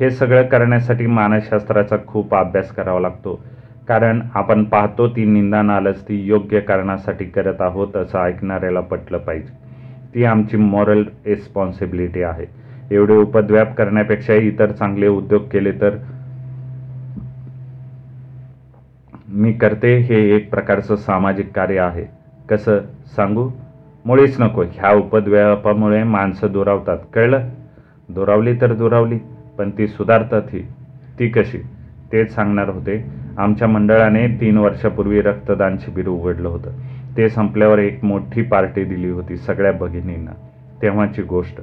हे 0.00 0.10
सगळं 0.10 0.42
करण्यासाठी 0.42 1.06
मानसशास्त्राचा 1.06 1.96
खूप 2.06 2.34
अभ्यास 2.34 2.72
करावा 2.72 3.00
लागतो. 3.00 3.44
कारण 3.88 4.20
आपण 4.34 4.64
पाहतो 4.64 5.08
ती 5.08 5.24
निंदा 5.24 5.62
नालच 5.62 6.08
ती 6.08 6.26
योग्य 6.26 6.60
कारणासाठी 6.60 7.24
करत 7.24 7.60
आहोत 7.60 7.96
असं 7.96 8.18
ऐकणाऱ्याला 8.18 8.80
पटलं 8.80 9.18
पाहिजे. 9.18 9.65
ती 10.14 10.24
आमची 10.24 10.56
मॉरल 10.56 11.04
रिस्पॉन्सिबिलिटी 11.26 12.22
आहे. 12.22 12.46
एवढे 12.90 13.14
उपद्व्याप 13.14 13.76
करण्यापेक्षा 13.76 14.34
इतर 14.34 14.72
चांगले 14.72 15.08
उद्योग 15.08 15.42
केले 15.42 15.72
तर 15.72 15.96
मी 19.28 19.52
करते 19.52 19.98
हे 19.98 20.36
एक 20.36 20.50
प्रकारचं 20.50 20.96
सामाजिक 20.96 21.52
कार्य 21.52 21.78
आहे. 21.78 22.04
कसं? 22.50 22.78
सांगू? 23.16 23.50
मुळीच 24.04 24.40
नको. 24.40 24.62
ह्या 24.62 24.90
उपद्व्यापामुळे 24.94 26.02
माणसं 26.02 26.52
दुरावतात. 26.52 26.98
कळलं? 27.14 27.48
दुरावली 28.08 28.60
तर 28.60 28.72
दुरावली 28.74 29.18
पण 29.58 29.70
ती 29.70 29.88
सुधारतात 29.88 30.42
ही. 30.52 30.60
ती 31.18 31.28
कशी? 31.28 31.58
तेच 32.12 32.34
सांगणार 32.34 32.68
होते. 32.68 33.04
आमच्या 33.38 33.68
मंडळाने 33.68 34.28
तीन 34.28 34.58
वर्षापूर्वी 34.58 35.22
रक्तदान 35.22 35.76
शिबिर 35.80 36.08
उघडलं 36.08 36.48
होतं. 36.48 36.70
ते 37.16 37.28
संपल्यावर 37.28 37.78
एक 37.78 38.04
मोठी 38.04 38.42
पार्टी 38.42 38.84
दिली 38.84 39.10
होती 39.10 39.36
सगळ्या 39.36 39.72
भगिनींना. 39.72 40.30
तेव्हाची 40.82 41.22
गोष्ट 41.22 41.60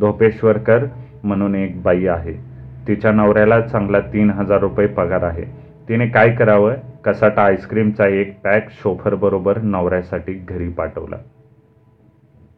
धोपेश्वरकर 0.00 0.84
म्हणून 1.24 1.54
एक 1.54 1.82
बाई 1.82 2.06
आहे. 2.06 2.32
तिच्या 2.88 3.12
नवऱ्याला 3.12 3.60
चांगला 3.60 4.00
तीन 4.00 4.30
हजार 4.30 4.58
रुपये 4.58 4.86
पगार 4.86 5.22
आहे. 5.22 5.44
तिने 5.88 6.06
काय 6.06 6.30
करावं? 6.30 6.74
कसाटा 7.04 7.42
आईस्क्रीमचा 7.42 8.06
एक 8.06 8.40
पॅक 8.44 8.66
शोफरबरोबर 8.70 9.58
नवऱ्यासाठी 9.58 10.32
घरी 10.32 10.68
पाठवला. 10.68 11.16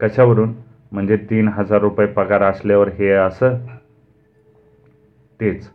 कशावरून? 0.01 0.53
म्हणजे 0.93 1.17
तीन 1.17 1.49
हजार 1.49 1.79
रुपये 1.79 2.07
पगार 2.07 2.43
असल्यावर 2.43 2.89
हे 2.89 3.11
असं? 3.11 3.55
तेच. 5.41 5.71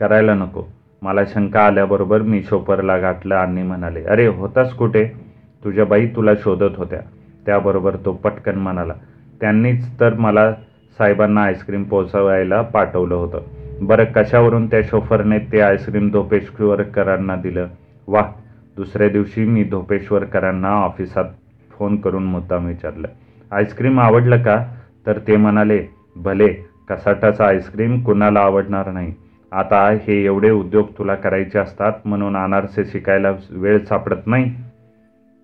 करायला 0.00 0.34
नको. 0.34 0.62
मला 1.02 1.24
शंका 1.24 1.60
आल्याबरोबर 1.60 2.22
मी 2.22 2.42
शोफरला 2.42 2.98
गाठलं 2.98 3.34
आणि 3.34 3.62
म्हणाले 3.62 4.04
अरे 4.04 4.26
होतास 4.26 4.72
कुठे? 4.72 5.29
तुझ्या 5.64 5.84
बाई 5.84 6.06
तुला 6.06 6.34
शोधत 6.34 6.76
होत्या. 6.76 7.00
त्याबरोबर 7.46 7.96
तो 7.96 8.12
पटकन 8.12 8.58
म्हणाला 8.58 8.94
त्यांनीच 9.40 10.00
तर 10.00 10.14
मला 10.14 10.52
साहेबांना 10.98 11.42
आईस्क्रीम 11.42 11.82
पोचवायला 11.82 12.62
पाठवलं 12.62 13.14
होतं. 13.14 13.40
बरं 13.80 14.04
कशावरून 14.04 14.66
त्या 14.66 14.82
शोफरने 14.82 15.38
ते 15.38 15.60
आईस्क्रीम 15.60 16.10
धोपेश्वरकरांना 16.10 17.36
दिलं? 17.36 17.66
वा 18.06 18.30
दुसऱ्या 18.76 19.08
दिवशी 19.08 19.44
मी 19.44 19.64
धोपेश्वरकरांना 19.64 20.68
ऑफिसात 20.68 21.24
फोन 21.70 21.96
करून 21.96 22.24
मुद्दाम 22.24 22.66
विचारलं. 22.66 23.08
आईस्क्रीम 23.50 24.00
आवडलं 24.00 24.42
का? 24.42 24.64
तर 25.06 25.18
ते 25.18 25.36
म्हणाले 25.36 25.86
भले 26.16 26.48
कसाटाचा 26.88 27.46
आईस्क्रीम 27.46 28.04
कुणाला 28.04 28.40
आवडणार 28.40 28.90
नाही. 28.90 29.14
आता 29.52 29.90
हे 29.90 30.24
एवढे 30.24 30.50
उद्योग 30.50 30.86
तुला 30.98 31.14
करायचे 31.14 31.58
असतात 31.58 31.92
म्हणून 32.04 32.36
अनारसे 32.36 32.84
शिकायला 32.84 33.30
वेळ 33.50 33.84
सापडत 33.84 34.26
नाही. 34.26 34.54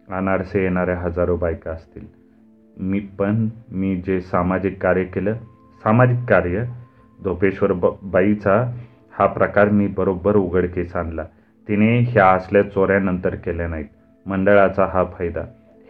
अनारसे 0.08 0.62
येणाऱ्या 0.62 0.98
हजारो 0.98 1.36
बायका 1.36 1.70
असतील. 1.70 2.06
मी 2.76 3.00
पण 3.00 3.48
मी 3.70 3.96
जे 3.96 4.20
सामाजिक 4.20 4.82
कार्य 4.82 5.04
केलं 5.04 5.34
सामाजिक 5.84 6.28
कार्य 6.28 6.64
धोपेश्वर 7.24 7.72
ब 7.72 7.86
बाईचा 8.02 8.72
हा 9.12 9.26
प्रकार 9.26 9.68
मी 9.68 9.86
बरोबर 9.86 10.36
उघडकीस 10.36 10.96
आणला. 10.96 11.24
तिने 11.68 11.98
ह्या 11.98 12.26
असल्या 12.28 12.62
चोऱ्यानंतर 12.62 13.34
केल्या 13.34 13.68
नाहीत. 13.68 13.86
मंडळाचा 14.26 14.86
हा 14.86 15.04
फायदा. 15.04 15.40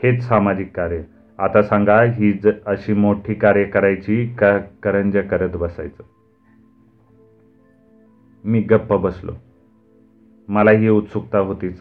हेच 0.02 0.22
सामाजिक 0.29 0.76
कार्य. 0.76 1.02
आता 1.38 1.62
सांगा 1.62 2.02
ही 2.02 2.33
ज 2.33 2.48
अशी 2.66 2.92
मोठी 2.92 3.35
कार्य 3.35 3.64
करायची 3.64 4.26
का 4.26 4.59
करंज 4.59 5.16
करत 5.31 5.57
बसायचं? 5.57 6.02
मी 8.44 8.61
गप्प 8.61 8.92
बसलो. 8.92 9.33
मला 10.48 10.70
ही 10.70 10.88
उत्सुकता 10.88 11.38
होतीच. 11.38 11.81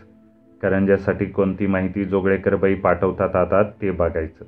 करंज्यासाठी 0.62 1.26
कोणती 1.26 1.68
माहिती 1.68 2.06
जोगळेकरबाई 2.06 2.76
पाठवतात 2.76 3.36
आता 3.36 3.64
ते 3.64 3.92
बघायचं. 3.92 4.46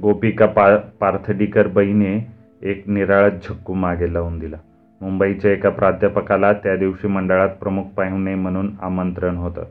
गोपिका 0.00 0.46
पा 0.46 0.76
पार्थडीकर 0.76 1.66
बहीने 1.66 2.26
एक 2.62 2.82
निराळा 2.86 3.28
झक्कू 3.28 3.74
मागे 3.74 4.14
लावून 4.14 4.38
दिला. 4.38 4.56
मुंबईच्या 5.00 5.52
एका 5.52 5.70
प्राध्यापकाला 5.70 6.52
त्या 6.52 6.76
दिवशी 6.76 7.08
मंडळात 7.08 7.48
प्रमुख 7.48 7.84
पाहुणे 7.84 8.34
म्हणून 8.34 8.70
आमंत्रण 8.82 9.36
होतं. 9.36 9.64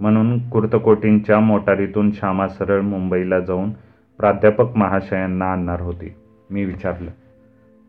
म्हणून 0.00 0.48
कुर्तकोटींच्या 0.48 1.40
मोटारीतून 1.40 2.10
श्यामा 2.12 2.48
सरळ 2.48 2.80
मुंबईला 2.80 3.40
जाऊन 3.40 3.70
प्राध्यापक 4.18 4.76
महाशयांना 4.76 5.44
आणणार 5.44 5.80
होती. 5.80 6.14
मी 6.50 6.64
विचारलं 6.64 7.10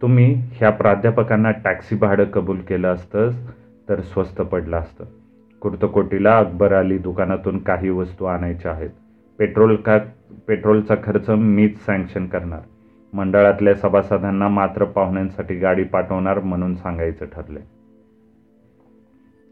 तुम्ही 0.02 0.42
ह्या 0.54 0.70
प्राध्यापकांना 0.70 1.52
टॅक्सी 1.52 1.96
भाडं 1.96 2.24
कबूल 2.24 2.58
केलं 2.58 2.88
असतंच 2.88 3.36
तर 3.90 4.02
स्वस्त 4.02 4.42
पडलं 4.42 4.78
असतं. 4.78 5.06
कुर्तकोटीला 5.66 6.38
अकबर 6.38 6.74
अली 6.74 6.98
दुकानातून 6.98 7.58
काही 7.58 7.90
वस्तू 7.90 8.26
आणायच्या 8.26 8.72
आहेत. 8.72 8.90
पेट्रोल 9.40 9.76
का 9.76 9.98
पेट्रोलचा 10.48 10.96
खर्च 11.04 11.30
मीच 11.30 11.86
सँक्शन 11.86 12.26
करणार. 12.26 12.60
मंडळातल्या 13.14 13.76
सभासदांना 13.76 14.48
मात्र 14.48 14.84
पाहुण्यांसाठी 14.84 15.56
गाडी 15.56 15.84
पाठवणार 15.84 16.40
म्हणून 16.40 16.76
सांगायचं 16.76 17.26
ठरले 17.26 17.60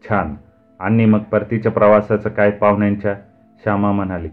छान. 0.08 0.34
आणि 0.80 1.04
मग 1.04 1.18
परतीच्या 1.18 1.72
प्रवासाचं 1.72 2.28
काय 2.28 2.50
पाहुण्यांच्या? 2.50 3.14
श्यामा 3.64 3.92
म्हणाली 3.92 4.28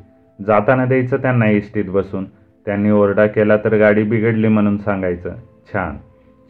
जाताना 0.48 0.86
द्यायचं 0.86 1.18
त्यांना 1.18 1.50
इष्टीत 1.50 1.86
बसून. 1.86 2.26
त्यांनी 2.66 2.92
ओरडा 2.92 3.28
केला 3.28 3.58
तर 3.58 3.78
गाडी 3.78 4.04
बिघडली 4.04 4.48
म्हणून 4.48 4.78
सांगायचं. 4.78 5.34
छान. 5.74 5.98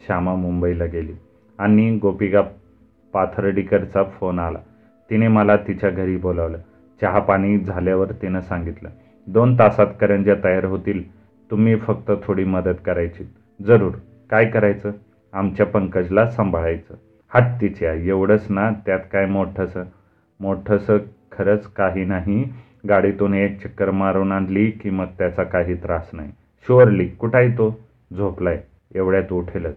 श्यामा 0.05 0.35
मुंबईला 0.35 0.85
गेली. 0.85 1.13
आणि 1.59 1.97
गोपिका 1.97 2.41
पाथर्डीकरचा 3.13 4.03
फोन 4.03 4.39
आला. 4.39 4.59
तिने 5.11 5.27
मला 5.27 5.57
तिच्या 5.57 5.89
घरी 5.89 6.17
बोलावलं. 6.17 6.57
चहा 7.01 7.19
पाणी 7.19 7.59
झाल्यावर 7.59 8.11
तिनं 8.11 8.41
सांगितलं 8.41 8.89
दोन 9.27 9.59
तासात 9.59 9.87
करंज्या 10.01 10.35
तयार 10.43 10.65
होतील. 10.65 11.11
तुम्ही 11.51 11.75
फक्त 11.75 12.11
थोडी 12.23 12.43
मदत 12.43 12.75
करायची. 12.85 13.23
जरूर. 13.65 13.91
काय 14.29 14.45
करायचं? 14.45 14.91
आमच्या 15.33 15.65
पंकजला 15.65 16.29
सांभाळायचं. 16.29 16.93
हात 17.33 17.61
तिच्या 17.61 17.93
एवढंच 17.93 18.45
ना? 18.49 18.71
त्यात 18.85 18.99
काय 19.13 19.25
मोठंसं? 19.25 19.83
मोठंसं 20.39 20.97
खरंच 21.31 21.67
काही 21.67 22.05
नाही. 22.05 22.53
गाडीतून 22.89 23.33
एक 23.33 23.63
चक्कर 23.63 23.91
मारून 23.91 24.31
आणली 24.31 24.71
की 24.71 24.89
मग 24.89 25.05
त्याचा 25.05 25.43
काही 25.43 25.73
त्रास 25.73 26.09
नाही. 26.13 26.29
शुअरली 26.67 27.07
कुठं 27.07 27.37
आहे 27.37 27.49
तो? 27.49 27.79
झोपलाय. 28.17 28.61
एवढ्यात 28.95 29.33
उठेलच. 29.33 29.75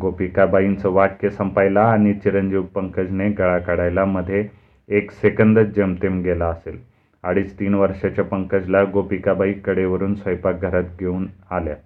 गोपिकाबाईंचं 0.00 0.90
वाक्य 0.90 1.30
संपायला 1.30 1.82
आणि 1.82 2.14
चिरंजीव 2.14 2.62
पंकजने 2.62 3.28
गळा 3.28 3.58
काढायला 3.58 4.04
मध्ये 4.04 4.48
एक 4.88 5.10
सेकंदच 5.10 5.66
जमतेम 5.66 6.22
गेला 6.22 6.46
असेल. 6.46 6.78
अडीच 7.22 7.58
तीन 7.58 7.74
वर्षाच्या 7.74 8.24
पंकजला 8.24 8.84
गोपिकाबाई 8.84 9.52
कडेवरून 9.52 10.14
स्वयंपाकघरात 10.14 10.82
घेऊन 11.00 11.26
आल्या. 11.50 11.76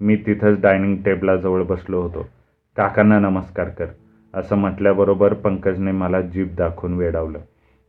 मी 0.00 0.16
तिथंच 0.16 0.60
डायनिंग 0.60 0.96
टेबलाजवळ 0.96 1.62
बसलो 1.62 2.00
होतो. 2.00 2.28
काकांना 2.76 3.18
नमस्कार 3.18 3.68
कर. 3.68 3.86
असं 4.34 4.56
म्हटल्याबरोबर 4.56 5.34
पंकजने 5.34 5.92
मला 5.92 6.20
जीभ 6.20 6.54
दाखवून 6.58 6.94
वेडावलं. 6.94 7.38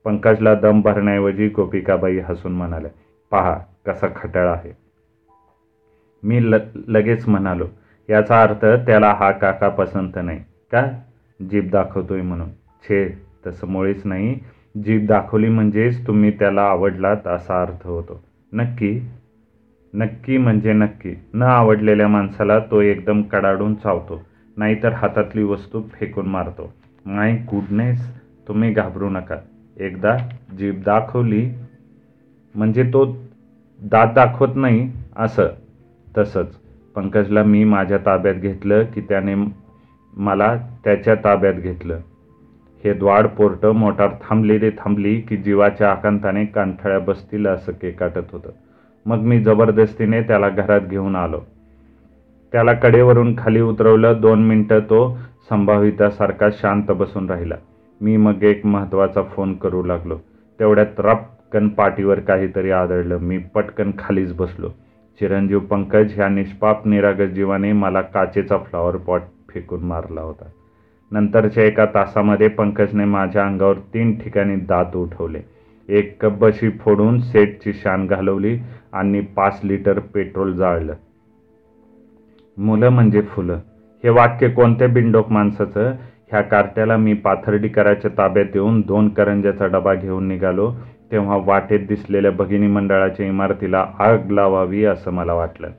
पंकजला 0.04 0.56
दम 0.56 0.82
भरण्याऐवजी 0.82 1.48
गोपिकाबाई 1.48 2.18
हसून 2.18 2.52
म्हणाल्या 2.52 2.92
पहा 3.32 3.60
कसा 3.86 4.08
खटाळ 4.16 4.48
आहे. 4.48 4.78
मी 6.24 6.52
ल 6.52 6.56
लगेच 6.88 7.28
म्हणालो 7.28 7.68
याचा 8.10 8.42
अर्थ 8.44 8.66
त्याला 8.66 9.14
हा 9.14 9.32
काका 9.32 9.70
पसंत 9.70 10.12
नाही. 10.16 10.40
का? 10.72 10.88
जीभ 11.50 11.72
दाखवतोय 11.72 12.22
म्हणून. 12.22 12.50
छे 12.50 13.18
तसं 13.48 13.68
मुळीच 13.68 14.06
नाही. 14.06 14.40
जीभ 14.76 15.08
दाखवली 15.08 15.50
म्हणजेच 15.50 16.06
तुम्ही 16.08 16.32
त्याला 16.32 16.62
आवडलात 16.62 17.28
असा 17.28 17.62
अर्थ 17.62 17.88
होतो. 17.88 18.24
नक्की 18.54 19.00
नक्की 19.94 20.38
म्हणजे 20.38 20.74
नक्की. 20.74 21.16
न 21.34 21.42
आवडलेल्या 21.42 22.08
माणसाला 22.08 22.60
तो 22.60 22.82
एकदम 22.82 23.22
कडाडून 23.22 23.76
चावतो 23.76 24.22
नाहीतर 24.58 24.94
हातातली 24.94 25.44
वस्तू 25.44 25.82
फेकून 25.94 26.26
मारतो. 26.26 26.74
माय 27.06 27.36
गुडनेस 27.52 28.08
तुम्ही 28.48 28.72
घाबरू 28.74 29.10
नका. 29.10 29.36
एकदा 29.78 30.18
जीभ 30.58 30.82
दाखवली 30.86 31.50
म्हणजे 32.56 32.84
तो 32.84 33.06
दात 33.82 34.14
दाखवत 34.16 34.56
नाही 34.56 34.92
असं 35.16 35.48
तसंच. 36.18 36.56
पंकजला 36.96 37.44
मी 37.44 37.64
माझ्या 37.64 37.98
ताब्यात 37.98 38.36
घेतलं 38.36 38.84
की 38.84 39.02
त्याने 39.02 39.36
मला 40.18 40.56
त्याच्या 40.84 41.16
ताब्यात 41.16 41.54
घेतलं. 41.54 42.00
हे 42.84 42.94
द्वाड 42.94 43.28
पोर्ट 43.28 43.65
मोटार 43.65 44.10
थांबली 44.30 44.60
रे 44.60 44.70
थांबली 44.70 45.22
की 45.22 45.38
जीवाच्या 45.38 45.91
आकांताने 45.91 46.46
कांठळ्या 46.46 47.00
बसतील 47.00 47.48
असं 47.48 47.72
केकाटत 47.72 48.32
होतं. 48.32 48.50
मग 49.06 49.17
मी 49.17 49.44
जबरदस्तीने 49.44 50.22
त्याला 50.22 50.50
घरात 50.50 50.82
घेऊन 50.82 51.15
आलो. 51.15 51.41
त्याला 52.52 52.74
कडेवरून 52.74 53.36
खाली 53.38 53.62
उतरवलं. 53.62 54.13
दोन 54.22 54.44
मिनटं 54.44 54.80
तो 54.80 55.17
संभावितासारखा 55.50 56.50
शांत 56.52 56.91
बसून 56.91 57.30
राहिला. 57.30 57.56
मी 58.02 58.17
मग 58.17 58.44
एक 58.44 58.65
महत्त्वाचा 58.65 59.22
फोन 59.22 59.54
करू 59.54 59.84
लागलो. 59.84 60.17
तेवढ्यात 60.60 61.00
रपकन 61.00 61.67
पाठीवर 61.67 62.20
काहीतरी 62.20 62.72
आदळलं. 62.72 63.17
मी 63.17 63.38
पटकन 63.38 63.91
खालीच 64.00 64.34
बसलो. 64.34 64.70
चिरंजीव 65.20 65.60
पंकज 65.60 66.13
ह्या 66.15 66.28
निष्पाप 66.28 66.88
निरागस 66.88 67.30
जीवाने 67.30 67.74
मला 67.74 68.02
काचेचा 68.02 68.58
फ्लॉवर 68.58 68.98
पॉट 68.98 69.22
फेकून 69.50 69.84
मारला 69.84 70.22
होता. 70.22 70.46
नंतरच्या 71.12 71.63
एका 71.63 71.86
तासामध्ये 71.86 72.47
पंकजने 72.47 73.06
माझ्या 73.06 73.45
अंगावर 73.45 73.78
तीन 73.93 74.19
ठिकाणी 74.19 74.56
दात 74.56 74.95
उठवले. 74.95 75.39
एक 75.88 76.21
कब्बशी 76.21 76.69
फोडून 76.69 77.19
सेटची 77.19 77.74
शान 77.74 78.06
घालवली 78.08 78.60
आणि 78.93 79.21
पाच 79.21 79.60
लिटर 79.63 80.00
पेट्रोल 80.00 80.54
जाळलं. 80.54 80.93
मुलं 82.58 82.89
म्हणजे 82.89 83.21
फुलं. 83.21 83.54
हे 84.04 84.10
वाक्य 84.10 84.50
कोणत्या 84.50 84.88
बिंडोक 84.88 85.32
माणसाचं? 85.32 85.91
ह्या 86.32 86.41
कार्ट्याला 86.41 86.97
मी 86.97 87.13
पाथर्डी 87.13 87.67
कराच्या 87.67 88.12
ताब्यात 88.17 88.56
येऊन 88.56 88.82
दोन 88.82 89.10
करंजाचा 89.10 89.65
डबा 89.65 89.93
घेऊन 89.93 90.28
निघालो 90.28 90.71
तेव्हा 91.12 91.38
वाटेत 91.45 91.80
दिसलेल्या 91.88 92.32
भगिनी 92.32 92.67
मंडळाच्या 92.67 93.26
इमारतीला 93.26 93.86
आग 94.00 94.32
लावावी 94.32 94.86
असं 94.86 95.12
मला 95.12 95.34
वाटलं. 95.34 95.69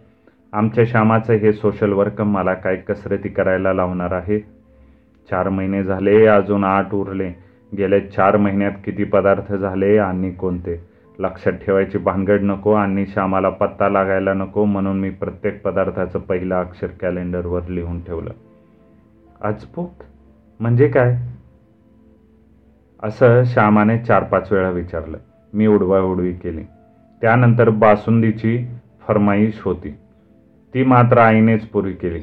आमच्या 0.53 0.85
श्यामाचं 0.85 1.33
हे 1.33 1.53
सोशल 1.53 1.93
वर्क 1.93 2.21
मला 2.21 2.55
काय 2.55 2.77
कसरती 2.77 3.29
करायला 3.29 3.73
लावणार 3.73 4.13
आहे? 4.13 4.62
चार 5.31 5.49
महिने 5.49 5.85
झाले 5.85 6.27
अजून 6.27 6.65
आठ 6.65 6.95
उरले. 6.95 7.33
गेल्या 7.79 8.13
चार 8.13 8.37
महिन्यात 8.37 8.73
किती 8.85 9.05
पदार्थ 9.05 9.55
झाले 9.55 9.99
आणि 9.99 10.31
कोणते? 10.31 10.85
लक्षात 11.19 11.53
ठेवायची 11.53 11.99
भानगड 11.99 12.41
नको 12.43 12.73
आणि 12.73 13.07
श्यामाला 13.07 13.49
पत्ता 13.49 13.89
लागायला 13.89 14.35
नको 14.35 14.65
म्हणून 14.65 15.01
मी 15.01 15.11
प्रत्येक 15.11 15.63
पदार्थाचं 15.63 16.19
पहिलं 16.19 16.55
अक्षर 16.55 16.87
कॅलेंडरवर 16.87 17.69
लिहून 17.69 18.05
ठेवलं. 18.05 18.31
अजपूक 19.41 19.91
म्हणजे 20.61 20.89
काय? 20.89 21.17
असं 23.03 23.45
श्यामाने 23.45 23.99
चार 23.99 24.25
पाच 24.25 24.53
वेळा 24.53 24.71
विचारलं. 24.71 25.19
मी 25.55 25.67
उडवाउडवी 25.67 26.33
केली. 26.33 26.63
त्यानंतर 27.21 27.69
बासुंदीची 27.71 28.67
फरमाईश 29.09 29.61
होती. 29.65 29.91
ती 30.75 30.85
मात्र 30.85 31.19
आईनेच 31.19 31.67
पुरी 31.67 31.93
केली. 31.93 32.21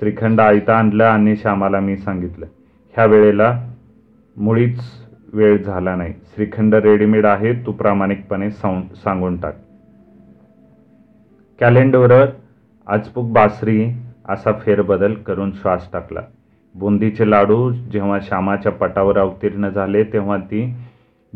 श्रीखंड 0.00 0.40
आयता 0.40 0.76
आणलं 0.76 1.04
आणि 1.04 1.36
श्यामाला 1.36 1.80
मी 1.80 1.96
सांगितलं. 1.96 2.46
ह्या 2.94 3.04
वेळेला 3.04 3.68
मुळीच 4.36 4.80
वेळ 5.32 5.62
झाला 5.62 5.96
नाही. 5.96 6.14
श्रीखंड 6.34 6.74
रेडीमेड 6.74 7.26
आहे 7.26 7.52
तू 7.66 7.72
प्रामाणिकपणे 7.72 8.50
सांगून 8.50 9.36
टाक. 9.40 9.56
कॅलेंडरवर 11.60 12.26
आजपूक 12.86 13.30
बासरी 13.32 13.90
असा 14.28 14.52
फेरबदल 14.52 15.14
करून 15.14 15.52
श्वास 15.52 15.88
टाकला. 15.92 16.20
बुंदीचे 16.74 17.30
लाडू 17.30 17.72
जेव्हा 17.72 18.18
श्यामाच्या 18.22 18.72
पटावर 18.72 19.18
अवतीर्ण 19.18 19.68
झाले 19.68 20.04
तेव्हा 20.04 20.36
ती 20.36 20.74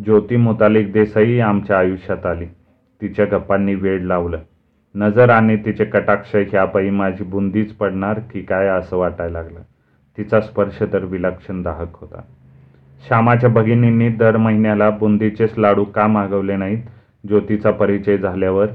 ज्योती 0.05 0.37
मुतालिक 0.37 0.93
देसाई 0.93 1.39
आमच्या 1.39 1.79
आयुष्यात 1.79 2.27
आली. 2.27 2.47
तिच्या 3.01 3.25
गप्पांनी 3.25 3.75
वेळ 3.75 4.03
लावलं. 4.03 4.39
नजर 4.97 5.31
आणि 5.31 5.57
तिचे 5.57 5.85
कटाक्ष 5.85 6.37
ह्यापायी 6.37 6.91
माझी 6.91 7.25
बुंदीच 7.25 7.73
पडणार 7.73 8.19
की 8.19 8.43
काय 8.43 8.67
असं 8.67 8.97
वाटायला 8.97 9.43
लागलं. 9.43 9.61
तिचा 10.19 10.41
स्पर्श 10.41 10.83
तर 10.93 11.05
विलक्षण 11.05 11.63
दाहक 11.63 11.89
होता. 11.93 12.23
श्यामाच्या 13.07 13.51
भगिनींनी 13.51 14.09
दर 14.09 14.37
महिन्याला 14.37 14.91
बुंदीचेच 14.91 15.59
लाडू 15.59 15.85
का 15.85 16.07
मागवले 16.07 16.57
नाहीत? 16.57 16.79
ज्योतीचा 17.29 17.71
परिचय 17.71 18.19
झाल्यावर 18.19 18.67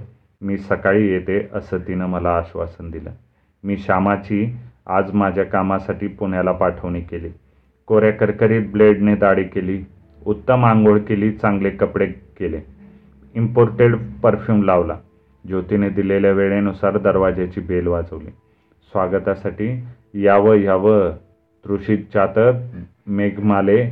मी 0.42 0.58
सकाळी 0.58 1.08
येते 1.08 1.50
असं 1.54 1.78
तिनं 1.78 2.06
मला 2.06 2.30
आश्वासन 2.30 2.92
दिलं. 2.92 3.10
मी 3.64 3.78
श्यामाची 3.78 4.56
आज 4.88 5.14
माझ्या 5.14 5.44
कामासाठी 5.44 6.08
पुण्याला 6.08 6.52
पाठवणी 6.52 7.02
केली. 7.02 7.30
कोऱ्या 7.86 8.12
करकरीत 8.12 8.68
ब्लेडने 8.72 9.16
दाढी 9.16 9.44
केली. 9.44 9.84
उत्तम 10.26 10.66
आंघोळ 10.66 11.00
केली 11.00 11.32
चांगले 11.32 11.70
कपडे 11.70 12.06
केले. 12.06 12.60
इम्पोर्टेड 13.36 13.96
परफ्यूम 14.24 14.64
लावला. 14.64 14.98
ज्योतीने 15.48 15.90
दिलेल्या 15.90 16.32
वेळेनुसार 16.32 16.98
दरवाज्याची 16.98 17.62
बेल 17.62 17.88
वाजवली. 17.88 18.30
स्वागतासाठी 18.92 19.84
यावं 20.14 20.56
यावं 20.56 21.12
तृषित 21.66 21.98
चातक 22.14 22.52
मेघमाले 23.08 23.84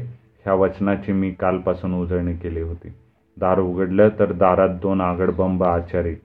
ह्या 0.43 0.53
वचनाची 0.53 1.11
मी 1.11 1.31
कालपासून 1.31 1.93
उजळणी 1.93 2.33
केली 2.33 2.61
होती. 2.61 2.93
दार 3.37 3.59
उघडलं 3.59 4.09
तर 4.19 4.31
दारात 4.31 4.69
दोन 4.69 5.01
आगडबंब 5.01 5.63
आचारी 5.63 6.15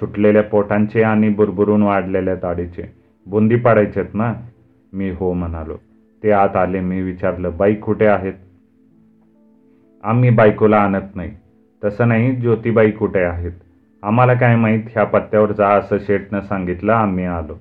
सुटलेल्या 0.00 0.42
पोटांचे 0.42 1.02
आणि 1.02 1.28
बुरबुरून 1.28 1.82
वाढलेल्या 1.82 2.34
दाढीचे. 2.34 2.92
बुंदी 3.26 3.56
पाडायचेत 3.56 4.14
ना? 4.14 4.34
मी 4.92 5.10
हो 5.10 5.32
म्हणालो. 5.32 5.76
ते 6.22 6.30
आत 6.30 6.56
आले 6.56 6.80
मी 6.80 7.02
विचारलं 7.02 7.56
बाई 7.56 7.74
कुठे 7.74 8.06
आहेत? 8.06 8.32
आम्ही 10.02 10.30
बायकोला 10.30 10.76
आणत 10.76 11.16
नाही. 11.16 11.36
तसं 11.84 12.08
नाही 12.08 12.36
ज्योतिबाई 12.36 12.90
कुठे 12.90 13.20
आहेत? 13.20 13.52
आम्हाला 14.02 14.34
काय 14.34 14.56
माहीत 14.56 14.84
ह्या 14.92 15.04
पत्त्यावर 15.04 15.52
जा 15.52 15.68
असं 15.68 15.98
शेटनं 15.98 16.40
सांगितलं 16.40 16.92
आम्ही 16.92 17.24
आलो. 17.24 17.54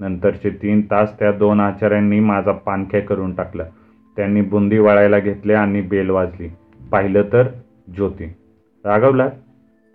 नंतरचे 0.00 0.50
तीन 0.50 0.80
तास 0.80 1.18
त्या 1.18 1.32
दोन 1.32 1.60
आचार्यांनी 1.60 2.20
माझा 2.20 2.52
पानख्या 2.52 3.00
करून 3.00 3.34
टाकला. 3.34 3.64
त्यांनी 4.16 4.40
बुंदी 4.40 4.78
वळायला 4.78 5.18
घेतले 5.18 5.54
आणि 5.54 5.80
बेल 5.80 6.10
वाजली. 6.10 6.48
पाहिलं 6.92 7.22
तर 7.32 7.46
ज्योती. 7.94 8.24
रागवला 8.84 9.28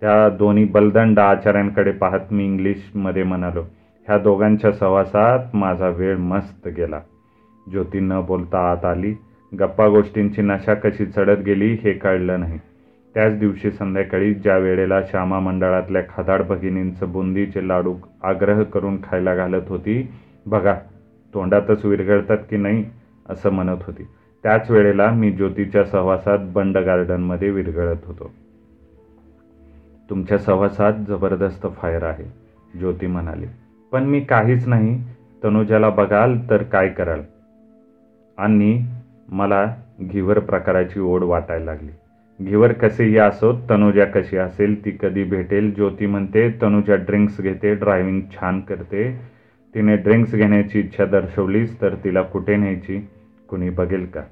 त्या 0.00 0.28
दोन्ही 0.28 0.64
बलदंड 0.64 1.18
आचार्यांकडे 1.18 1.92
पाहत 1.92 2.32
मी 2.32 2.44
इंग्लिशमध्ये 2.44 3.22
म्हणालो 3.22 3.62
ह्या 4.08 4.18
दोघांच्या 4.18 4.72
सहवासात 4.72 5.56
माझा 5.56 5.88
वेळ 5.88 6.16
मस्त 6.16 6.68
गेला. 6.68 7.00
ज्योती 7.70 8.00
न 8.00 8.20
बोलता 8.26 8.70
आत 8.70 8.84
आली. 8.84 9.14
गप्पा 9.58 9.88
गोष्टींची 9.88 10.42
नशा 10.42 10.74
कशी 10.74 11.06
चढत 11.06 11.38
गेली 11.46 11.72
हे 11.82 11.92
कळलं 11.92 12.40
नाही. 12.40 12.58
त्याच 13.16 13.38
दिवशी 13.38 13.70
संध्याकाळी 13.70 14.34
ज्या 14.34 14.58
वेळेला 14.58 15.02
श्यामा 15.02 15.40
मंडळातल्या 15.40 16.02
खादाड 16.02 16.42
भगिनींचं 16.42 17.12
बुंदीचे 17.12 17.68
लाडू 17.68 17.94
आग्रह 18.22 18.62
करून 18.62 19.02
खायला 19.02 19.34
घालत 19.34 19.62
होती 19.68 20.08
बघा 20.46 20.74
तोंडातच 21.34 21.84
विरघळतात 21.84 22.38
की 22.50 22.56
नाही? 22.56 22.84
असं 23.28 23.50
म्हणत 23.50 23.76
होती. 23.86 24.02
त्याच 24.42 24.70
वेळेला 24.70 25.10
मी 25.10 25.30
ज्योतीच्या 25.30 25.84
सहवासात 25.84 26.38
बंड 26.42 26.78
गार्डनमध्ये 26.78 27.50
विरघळत 27.50 27.96
होतो. 28.04 28.30
तुमच्या 30.10 30.38
सहवासात 30.38 30.92
जबरदस्त 31.08 31.66
फायर 31.76 32.02
आहे 32.02 32.24
ज्योती 32.78 33.06
म्हणाली. 33.06 33.46
पण 33.92 34.04
मी 34.04 34.20
काहीच 34.20 34.68
नाही. 34.68 35.04
तनुजाला 35.44 35.90
बघाल 35.90 36.38
तर 36.50 36.62
काय 36.62 36.88
कराल? 36.88 37.20
आणि 38.38 38.86
मला 39.28 39.74
घिवर 40.12 40.38
प्रकाराची 40.38 41.00
ओढ 41.00 41.22
वाटायला 41.22 41.64
लागली. 41.64 41.90
घिवर 42.44 42.72
कसेही 42.72 43.16
असो 43.18 43.52
तनुजा 43.70 44.04
कशी 44.04 44.36
असेल 44.36 44.84
ती 44.84 44.90
कधी 45.00 45.24
भेटेल? 45.24 45.74
ज्योती 45.74 46.06
म्हणते 46.06 46.48
तनुजा 46.62 46.94
ड्रिंक्स 46.94 47.40
घेते 47.40 47.74
ड्रायव्हिंग 47.74 48.20
छान 48.32 48.60
करते. 48.60 49.20
तिने 49.74 49.96
ड्रिंक्स 49.96 50.34
घेण्याची 50.34 50.80
इच्छा 50.80 51.04
दर्शवलीच 51.04 51.80
तर 51.80 51.94
तिला 52.04 52.22
कुठे 52.22 52.56
न्यायची? 52.56 53.08
कुणी 53.48 53.70
बघेल 53.70 54.06
का? 54.06 54.22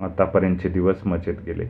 आतापर्यंतचे 0.00 0.68
दिवस 0.68 1.06
मजेत 1.06 1.34
गेले. 1.46 1.64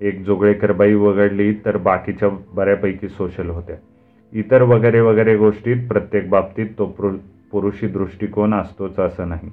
एक 0.00 0.24
जोगळेकर 0.24 0.72
बाई 0.72 0.94
वगळली 0.94 1.52
तर 1.64 1.76
बाकीच्या 1.76 2.28
बऱ्यापैकी 2.28 3.08
सोशल 3.08 3.50
होत्या. 3.50 3.76
इतर 4.32 4.62
वगैरे 4.62 5.00
वगैरे 5.00 5.36
गोष्टीत 5.36 5.88
प्रत्येक 5.88 6.30
बाबतीत 6.30 6.66
तो 6.78 6.86
पुरुषी 7.52 7.86
दृष्टिकोन 7.86 8.54
असतोच 8.54 8.98
असं 8.98 9.28
नाही. 9.28 9.50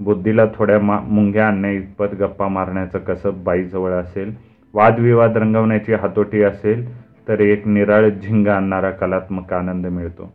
बुद्धीला 0.00 0.44
थोड्या 0.54 0.78
मा 0.78 0.98
मुंग्या 1.00 1.46
आणण्याइतपत 1.46 2.14
गप्पा 2.20 2.48
मारण्याचं 2.48 2.98
कसं 2.98 3.30
बाईजवळ 3.44 3.92
असेल? 3.92 4.34
वादविवाद 4.74 5.36
रंगवण्याची 5.36 5.94
हातोटी 5.94 6.42
असेल 6.42 6.86
तर 7.28 7.40
एक 7.40 7.66
निराळ 7.66 8.08
झिंग 8.08 8.46
आणणारा 8.46 8.90
कलात्मक 8.90 9.52
आनंद 9.52 9.86
मिळतो. 9.86 10.32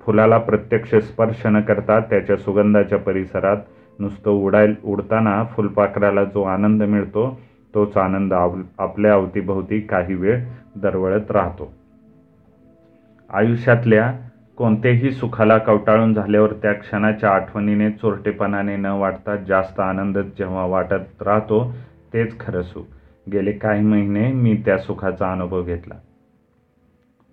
फुलाला 0.00 0.38
प्रत्यक्ष 0.38 0.94
स्पर्श 0.94 1.46
न 1.46 1.60
करता 1.60 2.00
त्याच्या 2.00 2.36
सुगंधाच्या 2.36 2.98
परिसरात 2.98 3.56
नुसतं 3.98 4.30
उडाय 4.30 4.68
उडताना 4.84 5.44
फुलपाखराला 5.44 6.24
जो 6.24 6.42
आनंद 6.42 6.82
मिळतो 6.82 7.40
तोच 7.74 7.96
आनंद 7.96 8.32
आव 8.32 8.56
आपल्या 8.78 9.12
अवतीभोवती 9.12 9.80
काही 9.80 10.14
वेळ 10.14 10.44
दरवळत 10.76 11.30
राहतो. 11.30 11.72
आयुष्यातल्या 13.32 14.12
कोणतेही 14.56 15.10
सुखाला 15.10 15.58
कवटाळून 15.58 16.14
झाल्यावर 16.14 16.52
त्या 16.52 16.72
क्षणाच्या 16.72 17.30
आठवणीने 17.30 17.90
चोरटेपणाने 17.90 18.76
न 18.76 18.86
वाटता 18.86 19.36
जास्त 19.36 19.80
आनंद 19.80 20.18
जेव्हा 20.18 20.66
वाटत 20.66 21.22
राहतो 21.22 21.74
तेच 22.12 22.40
खरं 22.40 22.62
सुख. 22.62 22.82
गेले 23.32 23.52
काही 23.52 23.82
महिने 23.82 24.32
मी 24.32 24.62
त्या 24.64 24.78
सुखाचा 24.78 25.32
अनुभव 25.32 25.62
घेतला. 25.62 25.94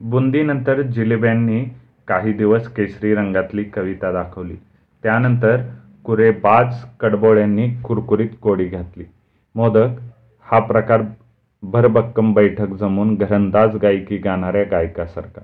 बुंदीनंतर 0.01 0.81
जिलेब्यांनी 0.81 1.65
काही 2.07 2.33
दिवस 2.33 2.67
केसरी 2.67 3.15
रंगातली 3.15 3.63
कविता 3.63 4.11
दाखवली. 4.11 4.55
त्यानंतर 5.03 5.57
कुरेबाज 6.03 6.75
कडबोळ्यांनी 6.99 7.69
कुरकुरीत 7.69 8.29
कोडी 8.41 8.65
घातली. 8.65 9.03
मोदक 9.55 9.87
हा 10.51 10.59
प्रकार 10.59 11.01
भरभक्कम 11.63 12.33
बैठक 12.33 12.67
जमून 12.67 13.15
घरंदाज 13.15 13.75
गायकी 13.75 14.17
गाणाऱ्या 14.17 14.63
गायकासारखा. 14.63 15.41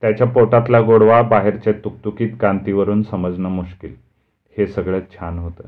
त्याच्या 0.00 0.26
पोटातला 0.26 0.80
गोडवा 0.80 1.22
बाहेरच्या 1.22 1.72
तुकतुकीत 1.72 2.28
कांतीवरून 2.40 3.02
समजणं 3.02 3.48
मुश्किल. 3.48 3.94
हे 4.58 4.66
सगळं 4.66 5.00
छान 5.10 5.38
होतं. 5.38 5.62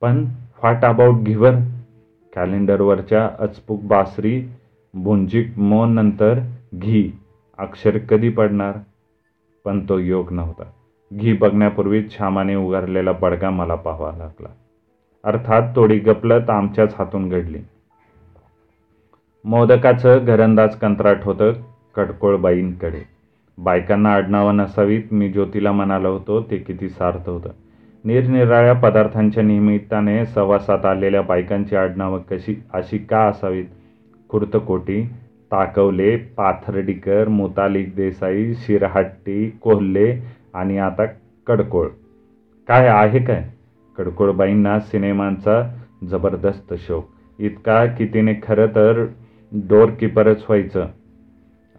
पण 0.00 0.24
व्हॉट 0.62 0.84
अबाउट 0.84 1.14
घिवर 1.14 1.52
कॅलेंडरवरच्या 2.34 3.30
अचपूक 3.38 3.80
बासरी 3.82 4.48
बुंजिक 4.94 5.58
मो 5.58 5.86
नंतर 5.86 6.38
घी 6.74 7.12
अक्षर 7.58 7.98
कधी 7.98 8.28
पडणार? 8.28 8.78
पण 9.64 9.88
तो 9.88 9.98
योग 9.98 10.32
नव्हता. 10.32 10.62
घी 11.16 11.32
बघण्यापूर्वीच 11.32 12.18
छामाने 12.18 12.54
उगारलेला 12.54 13.12
बडगा 13.12 13.50
मला 13.50 13.74
पाहावा 13.74 14.12
लागला. 14.16 14.48
अर्थात 15.24 15.62
थोडी 15.76 15.98
गपलत 15.98 16.50
आमच्याच 16.50 16.94
हातून 16.98 17.28
घडली. 17.28 17.58
मोदकाचं 19.44 20.24
घरंदाज 20.24 20.76
कंत्राट 20.76 21.18
होतं 21.22 21.52
कडकोळबाईंकडे. 21.96 23.19
बायकांना 23.64 24.12
आडनावं 24.14 24.56
नसावीत. 24.56 25.02
मी 25.12 25.28
ज्योतीला 25.28 25.72
म्हणालो 25.72 26.12
होतो 26.12 26.40
ते 26.42 26.56
किती 26.56 26.88
सार्थ 26.88 27.28
होतं. 27.28 27.50
निरनिराळ्या 28.04 28.72
पदार्थांच्या 28.72 29.42
निमित्ताने 29.42 30.24
सवासात 30.26 30.84
आलेल्या 30.86 31.22
बायकांची 31.22 31.76
आडनावं 31.76 32.18
कशी 32.18 32.54
अशी 32.74 32.98
का 32.98 33.20
असावीत? 33.28 33.64
खुर्तकोटी 34.28 35.02
ताकवले 35.52 36.16
पाथर्डीकर 36.16 37.28
मुतालिक 37.28 37.94
देसाई 37.96 38.54
शिरहट्टी 38.54 39.50
कोल्हे 39.62 40.22
आणि 40.54 40.78
आता 40.78 41.04
कडकोळ. 41.46 41.88
काय 42.68 42.86
आहे 42.86 43.18
काय? 43.18 43.44
कडकोळबाईंना 43.98 44.78
सिनेमांचा 44.80 45.62
जबरदस्त 46.10 46.74
शौक. 46.78 47.08
इतका 47.38 47.84
की 47.86 48.06
तिने 48.06 48.34
खरं 48.42 48.66
तर 48.66 49.04
डोरकीपरच 49.52 50.44
व्हायचं. 50.48 50.86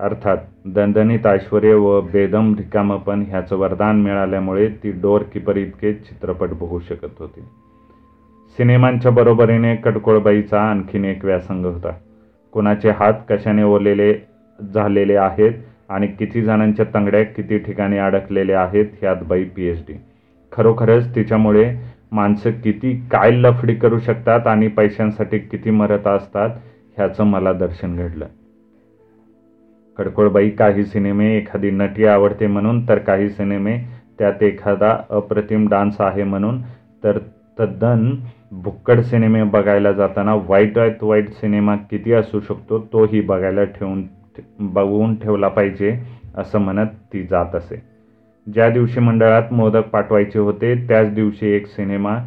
अर्थात 0.01 0.37
दणदणीत 0.65 1.25
ऐश्वर्य 1.27 1.73
व 1.73 1.99
बेदम 2.01 2.53
रिकामपण 2.57 3.23
ह्याचं 3.27 3.57
वरदान 3.57 4.01
मिळाल्यामुळे 4.01 4.67
ती 4.83 4.91
डोर 4.91 5.21
इतके 5.57 5.93
चित्रपट 5.93 6.49
बघू 6.49 6.79
शकत 6.79 7.19
होती. 7.19 7.41
सिनेमांच्या 8.57 9.11
बरोबरीने 9.11 9.75
कटकोळबाईचा 9.75 10.61
आणखीन 10.61 11.05
एक 11.05 11.25
व्यासंग 11.25 11.65
होता. 11.65 11.91
कोणाचे 12.53 12.89
हात 12.89 13.13
कशाने 13.29 13.63
ओलेले 13.63 14.13
झालेले 14.73 15.15
आहेत 15.15 15.53
आणि 15.89 16.07
किती 16.07 16.41
जणांच्या 16.41 16.85
तंगड्या 16.93 17.23
किती 17.23 17.57
ठिकाणी 17.57 17.97
अडकलेल्या 17.97 18.61
आहेत 18.61 18.85
ह्यात 19.01 19.23
बाई 19.27 19.43
पी 19.43 19.67
एच 19.67 19.85
डी. 19.87 19.93
खरोखरच 20.51 21.15
तिच्यामुळे 21.15 21.73
माणसं 22.11 22.51
किती 22.51 22.99
काय 23.11 23.31
लफडी 23.31 23.75
करू 23.75 23.99
शकतात 23.99 24.47
आणि 24.47 24.67
पैशांसाठी 24.67 25.39
किती 25.39 25.69
मरत 25.69 26.07
असतात 26.07 26.49
ह्याचं 26.97 27.23
मला 27.23 27.53
दर्शन 27.53 27.95
घडलं. 27.95 28.25
कडकोळबाई 29.97 30.49
काही 30.49 30.85
सिनेमे 30.85 31.35
एखादी 31.37 31.71
नटी 31.71 32.05
आवडते 32.05 32.47
म्हणून 32.47 32.87
तर 32.89 32.97
काही 32.97 33.29
सिनेमे 33.29 33.77
त्यात 34.19 34.43
एखादा 34.43 34.97
अप्रतिम 35.09 35.67
डान्स 35.67 36.01
आहे 36.01 36.23
म्हणून. 36.23 36.61
तर 37.03 37.17
तद्दन 37.59 38.09
भुक्कड 38.51 38.99
सिनेमे 38.99 39.43
बघायला 39.43 39.91
जाताना 39.91 40.33
वाईट 40.47 41.03
वाईट 41.03 41.29
सिनेमा 41.31 41.75
किती 41.91 42.13
असू 42.13 42.39
शकतो 42.39 42.79
तोही 42.93 43.21
बघायला 43.21 43.63
ठेवून 43.63 44.03
बघून 44.73 45.15
ठेवला 45.15 45.47
पाहिजे 45.47 45.97
असं 46.37 46.59
म्हणत 46.59 46.87
ती 47.13 47.23
जात 47.23 47.55
असे. 47.55 47.81
ज्या 48.47 48.69
दिवशी 48.69 48.99
मंडळात 48.99 49.53
मोदक 49.53 49.89
पाठवायचे 49.89 50.39
होते 50.39 50.75
त्याच 50.87 51.13
दिवशी 51.13 51.47
एक 51.47 51.67
सिनेमा 51.67 52.17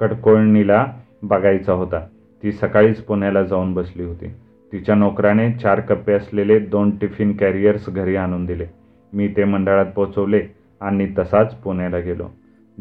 कडकोळणीला 0.00 0.84
बघायचा 1.22 1.72
होता. 1.72 2.00
ती 2.42 2.52
सकाळीच 2.52 3.00
पुण्याला 3.00 3.42
जाऊन 3.42 3.74
बसली 3.74 4.02
होती. 4.02 4.32
तिच्या 4.72 4.94
नोकराने 4.94 5.52
चार 5.52 5.80
कप्पे 5.80 6.12
असलेले 6.12 6.58
दोन 6.58 6.90
टिफिन 6.98 7.36
कॅरियर्स 7.36 7.88
घरी 7.88 8.16
आणून 8.16 8.44
दिले. 8.44 8.66
मी 9.12 9.28
ते 9.28 9.44
मंडळात 9.44 9.86
पोचवले 9.86 10.42
आणि 10.80 11.08
तसाच 11.18 11.54
पुण्याला 11.54 11.98
गेलो. 11.98 12.28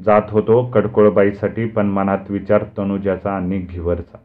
जात 0.05 0.21
होतो 0.29 0.71
कडकोळबाईसाठी 0.73 1.65
पण 1.65 1.85
मनात 1.85 2.17
विचार 2.29 2.63
तनुजाचा 2.77 3.31
आणि 3.31 3.59
घिवरचा. 3.59 4.17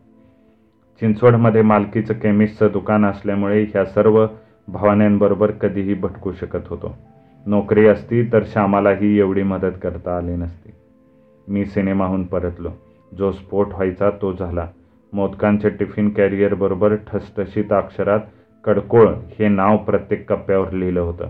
चिंचवडमध्ये 1.01 1.63
मालकीचं 1.63 2.15
केमिस्टचं 2.15 2.69
दुकान 2.73 3.05
असल्यामुळे 3.05 3.63
ह्या 3.63 3.85
सर्व 3.85 4.27
भावन्यांबरोबर 4.69 5.51
कधीही 5.51 5.95
भटकू 5.95 6.33
शकत 6.33 6.69
होतो. 6.69 6.99
नोकरी 7.47 7.87
असती 7.87 8.33
तर 8.33 8.43
श्यामालाही 8.47 9.19
एवढी 9.19 9.43
मदत 9.43 9.79
करता 9.83 10.17
आली 10.17 10.37
नसती. 10.37 10.71
मी 11.49 11.67
सिनेमाहून 11.67 12.25
परतलो. 12.25 12.71
जो 13.19 13.33
स्फोट 13.33 13.69
व्हायचा 13.69 14.11
तो 14.11 14.33
झाला. 14.33 14.67
मोदकांचे 15.15 15.69
टिफिन 15.69 16.09
कॅरियरबरोबर 16.09 16.95
ठसठशीत 16.95 17.73
अक्षरात 17.73 18.21
कडकोळ 18.65 19.09
हे 19.09 19.49
नाव 19.49 19.77
प्रत्येक 19.77 20.33
कप्प्यावर 20.33 20.71
लिहिलं 20.71 21.01
होतं. 21.01 21.29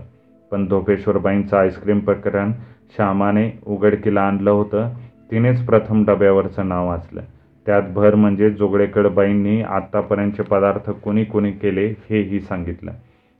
पण 0.51 0.67
धोपेश्वरबाईंचं 0.67 1.57
आईस्क्रीम 1.57 1.99
प्रकरण 1.99 2.51
श्यामाने 2.95 3.59
उघडकीला 3.67 4.21
आणलं 4.21 4.51
होतं. 4.51 4.89
तिनेच 5.31 5.65
प्रथम 5.65 6.05
डब्यावरचं 6.05 6.67
नाव 6.67 6.87
वाचलं. 6.87 7.21
त्यात 7.65 7.83
भर 7.93 8.15
म्हणजे 8.15 8.49
जोगळेकडबाईंनी 8.49 9.61
आत्तापर्यंतचे 9.61 10.43
पदार्थ 10.43 10.89
कोणी 10.89 11.23
कोणी 11.23 11.51
केले 11.51 11.87
हेही 12.09 12.39
सांगितलं. 12.39 12.91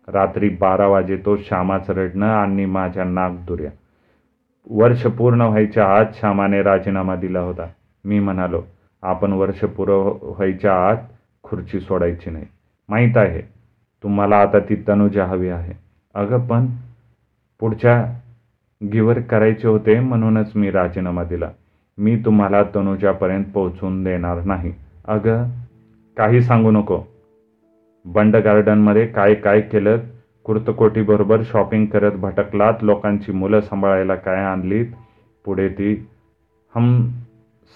रात्री 0.08 0.50
बारा 0.50 0.88
वाजे 0.88 1.18
तो 1.26 1.36
श्यामाचं 1.38 1.93
रडणं 1.93 2.28
आणि 2.28 2.66
माझ्या 2.66 3.04
नागदुऱ्या 3.04 3.72
वर्ष 4.70 5.06
पूर्ण 5.06 5.41
व्हायच्या 5.41 5.86
आत 5.86 6.06
श्यामाने 6.14 6.62
राजीनामा 6.62 7.16
दिला 7.16 7.39
होता. 7.39 7.68
मी 8.06 8.20
म्हणालो 8.20 8.62
आपण 9.04 9.34
वर्ष 9.34 9.64
पुरं 9.64 10.18
व्हायच्या 10.22 10.74
आत 10.88 10.98
खुर्ची 11.43 11.80
सोडायची 11.80 12.30
नाही. 12.30 12.46
माहीत 12.89 13.18
आहे 13.18 13.41
तुम्हाला 14.04 14.38
आता 14.38 14.60
ती 14.60 14.76
तनुजा 14.88 15.26
हवी 15.26 15.50
आहे. 15.50 15.74
अगं 16.16 16.48
पण 16.48 16.66
पुढच्या 17.60 18.20
गिवर 18.82 19.20
करायचे 19.20 19.68
होते 19.68 20.00
म्हणूनच 20.00 20.52
मी 20.56 20.72
राजीनामा 20.72 21.24
दिला. 21.24 21.50
मी 21.98 22.16
तुम्हाला 22.26 22.64
तनुजापर्यंत 22.76 23.46
पोहोचून 23.54 24.04
देणार 24.04 24.43
नाही. 24.43 24.74
अगं 25.06 25.50
काही 26.18 26.41
सांगू 26.41 26.72
नको. 26.72 27.04
बंड 28.06 28.36
गार्डनमध्ये 28.36 29.08
काय 29.08 29.34
काय 29.36 29.62
केलं 29.62 30.00
कुर्तकोटीबरोबर 30.43 31.41
शॉपिंग 31.43 31.86
करत 31.86 32.12
भटकलात 32.12 32.74
लोकांची 32.82 33.32
मुलं 33.32 33.62
सांभाळायला 33.62 34.16
काय 34.16 34.43
आणलीत 34.46 34.86
पुढे 35.46 35.68
ती 35.70 36.08
हम 36.76 37.08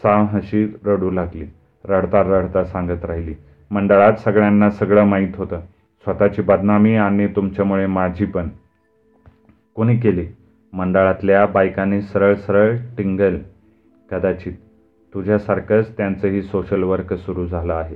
साहशी 0.04 0.76
रडू 0.86 1.12
लागली. 1.12 1.46
रडता 1.86 2.22
रडता 2.22 2.64
सांगत 2.64 3.06
राहिली 3.06 3.34
मंडळात 3.72 4.14
सगळ्यांना 4.14 4.72
सगळं 4.72 5.04
माहीत 5.04 5.36
होतं. 5.38 5.60
स्वतःची 6.04 6.42
बदनामी 6.42 6.96
आणि 6.96 7.28
तुमच्यामुळे 7.28 7.86
माझी 7.86 8.26
पण. 8.26 8.50
कोणी 9.76 9.98
केली? 9.98 10.28
मंडळातल्या 10.74 11.46
बायकांनी 11.46 12.02
सरळ 12.02 12.36
सरळ 12.36 12.76
टिंगल. 12.98 13.38
कदाचित. 14.12 14.54
तुझ्यासारखंच 15.14 15.98
त्यांचंही 15.98 16.42
सोशल 16.42 16.84
वर्क 16.84 17.14
सुरू 17.14 17.46
झालं 17.46 17.74
आहे. 17.74 17.96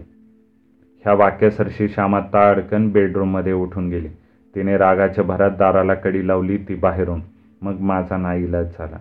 ह्या 1.03 1.13
वाक्यासरशी 1.13 1.89
श्यामा 1.89 2.19
ताडकन 2.19 2.89
बेडरूममध्ये 2.89 3.53
उठून 3.53 3.89
गेली. 3.89 4.07
तिने 4.55 4.77
रागाच्या 4.77 5.23
भरात 5.23 5.51
दाराला 5.51 5.93
कडी 5.93 6.27
लावली 6.27 6.57
ती 6.57 6.75
बाहेरून. 6.75 7.21
मग 7.61 7.79
माझा 7.79 8.17
नाईलाज 8.17 8.67
झाला. 8.79 8.97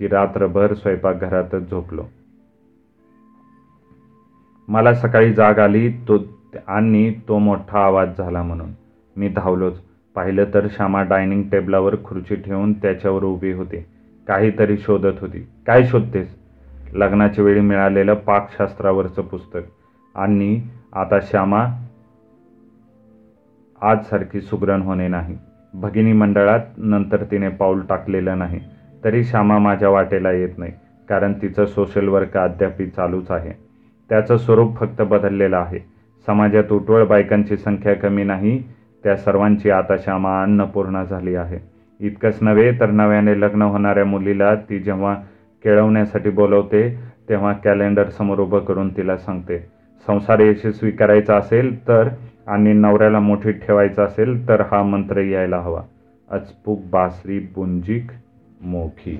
ती 0.00 0.08
रात्रभर 0.08 0.74
स्वयंपाकघरातच 0.74 1.70
झोपलो. 1.70 2.04
मला 4.68 4.94
सकाळी 4.94 5.32
जाग 5.32 5.58
आली 5.58 5.88
तो 5.88 6.18
आणि 6.66 7.14
तो 7.28 7.38
मोठा 7.38 7.78
आवाज 7.78 8.08
झाला 8.18 8.42
म्हणून. 8.42 8.68
मी 9.16 9.28
धावलोच. 9.28 9.80
पाहिलं 10.14 10.44
तर 10.54 10.66
श्यामा 10.70 11.02
डायनिंग 11.02 11.42
टेबलावर 11.42 11.96
खुर्ची 12.04 12.34
ठेवून 12.34 12.72
त्याच्यावर 12.72 13.24
उभी 13.24 13.52
होती. 13.52 13.84
काहीतरी 14.28 14.78
शोधत 14.78 15.20
होती. 15.20 15.48
काय 15.66 15.84
शोधतेस? 15.84 16.38
लग्नाच्या 16.92 17.44
वेळी 17.44 17.60
मिळालेलं 17.60 18.14
पाकशास्त्रावरचं 18.14 19.22
पुस्तक. 19.22 19.60
आणि 20.14 20.62
आता 20.92 21.20
श्यामा 21.20 21.66
आजसारखी 23.82 24.40
सुगरण 24.40 24.82
होणे 24.82 25.08
नाही. 25.08 25.38
भगिनी 25.74 26.12
मंडळात 26.12 26.60
नंतर 26.76 27.24
तिने 27.30 27.48
पाऊल 27.48 27.80
टाकलेलं 27.80 28.38
नाही. 28.38 28.60
तरी 29.04 29.24
श्यामा 29.24 29.58
माझ्या 29.58 29.88
वाटेला 29.88 30.32
येत 30.32 30.58
नाही. 30.58 30.72
कारण 31.08 31.32
तिचं 31.32 31.66
सोशल 31.66 32.08
वर्क 32.08 32.36
अद्यापही 32.36 32.86
चालूच 32.86 33.30
आहे. 33.30 33.65
त्याचं 34.08 34.36
स्वरूप 34.36 34.76
फक्त 34.76 35.02
बदललेलं 35.02 35.56
आहे. 35.56 35.78
समाजात 36.26 36.72
उठवळ 36.72 37.04
बायकांची 37.04 37.56
संख्या 37.56 37.94
कमी 37.94 38.24
नाही 38.24 38.62
त्या 39.04 39.16
सर्वांची 39.16 39.70
आता 39.70 39.96
श्यामा 39.96 40.42
अन्नपूर्णा 40.42 41.04
झाली 41.04 41.34
आहे. 41.34 41.58
इतकंच 42.00 42.38
नव्हे 42.40 42.70
तर 42.80 42.90
नव्याने 42.90 43.40
लग्न 43.40 43.62
होणाऱ्या 43.62 44.04
मुलीला 44.04 44.54
ती 44.54 44.78
जेव्हा 44.78 45.14
केळवण्यासाठी 45.64 46.30
बोलवते 46.30 46.88
तेव्हा 47.28 47.52
कॅलेंडर 47.52 48.08
समोर 48.08 48.38
उभं 48.38 48.58
करून 48.58 48.96
तिला 48.96 49.16
सांगते 49.16 49.58
संसार 50.06 50.38
यशस्वी 50.38 50.90
करायचा 50.90 51.36
असेल 51.36 51.88
तर 51.88 52.08
आणि 52.46 52.72
नवऱ्याला 52.72 53.20
मोठीत 53.20 53.54
ठेवायचं 53.54 54.04
असेल 54.04 54.48
तर 54.48 54.60
हा 54.60 54.82
मंत्र 54.82 55.20
यायला 55.20 55.58
हवा. 55.58 55.82
अचपूक 56.30 56.80
बासरी 56.92 57.38
बुंजिक 57.38 58.06
मोखी 58.60 59.18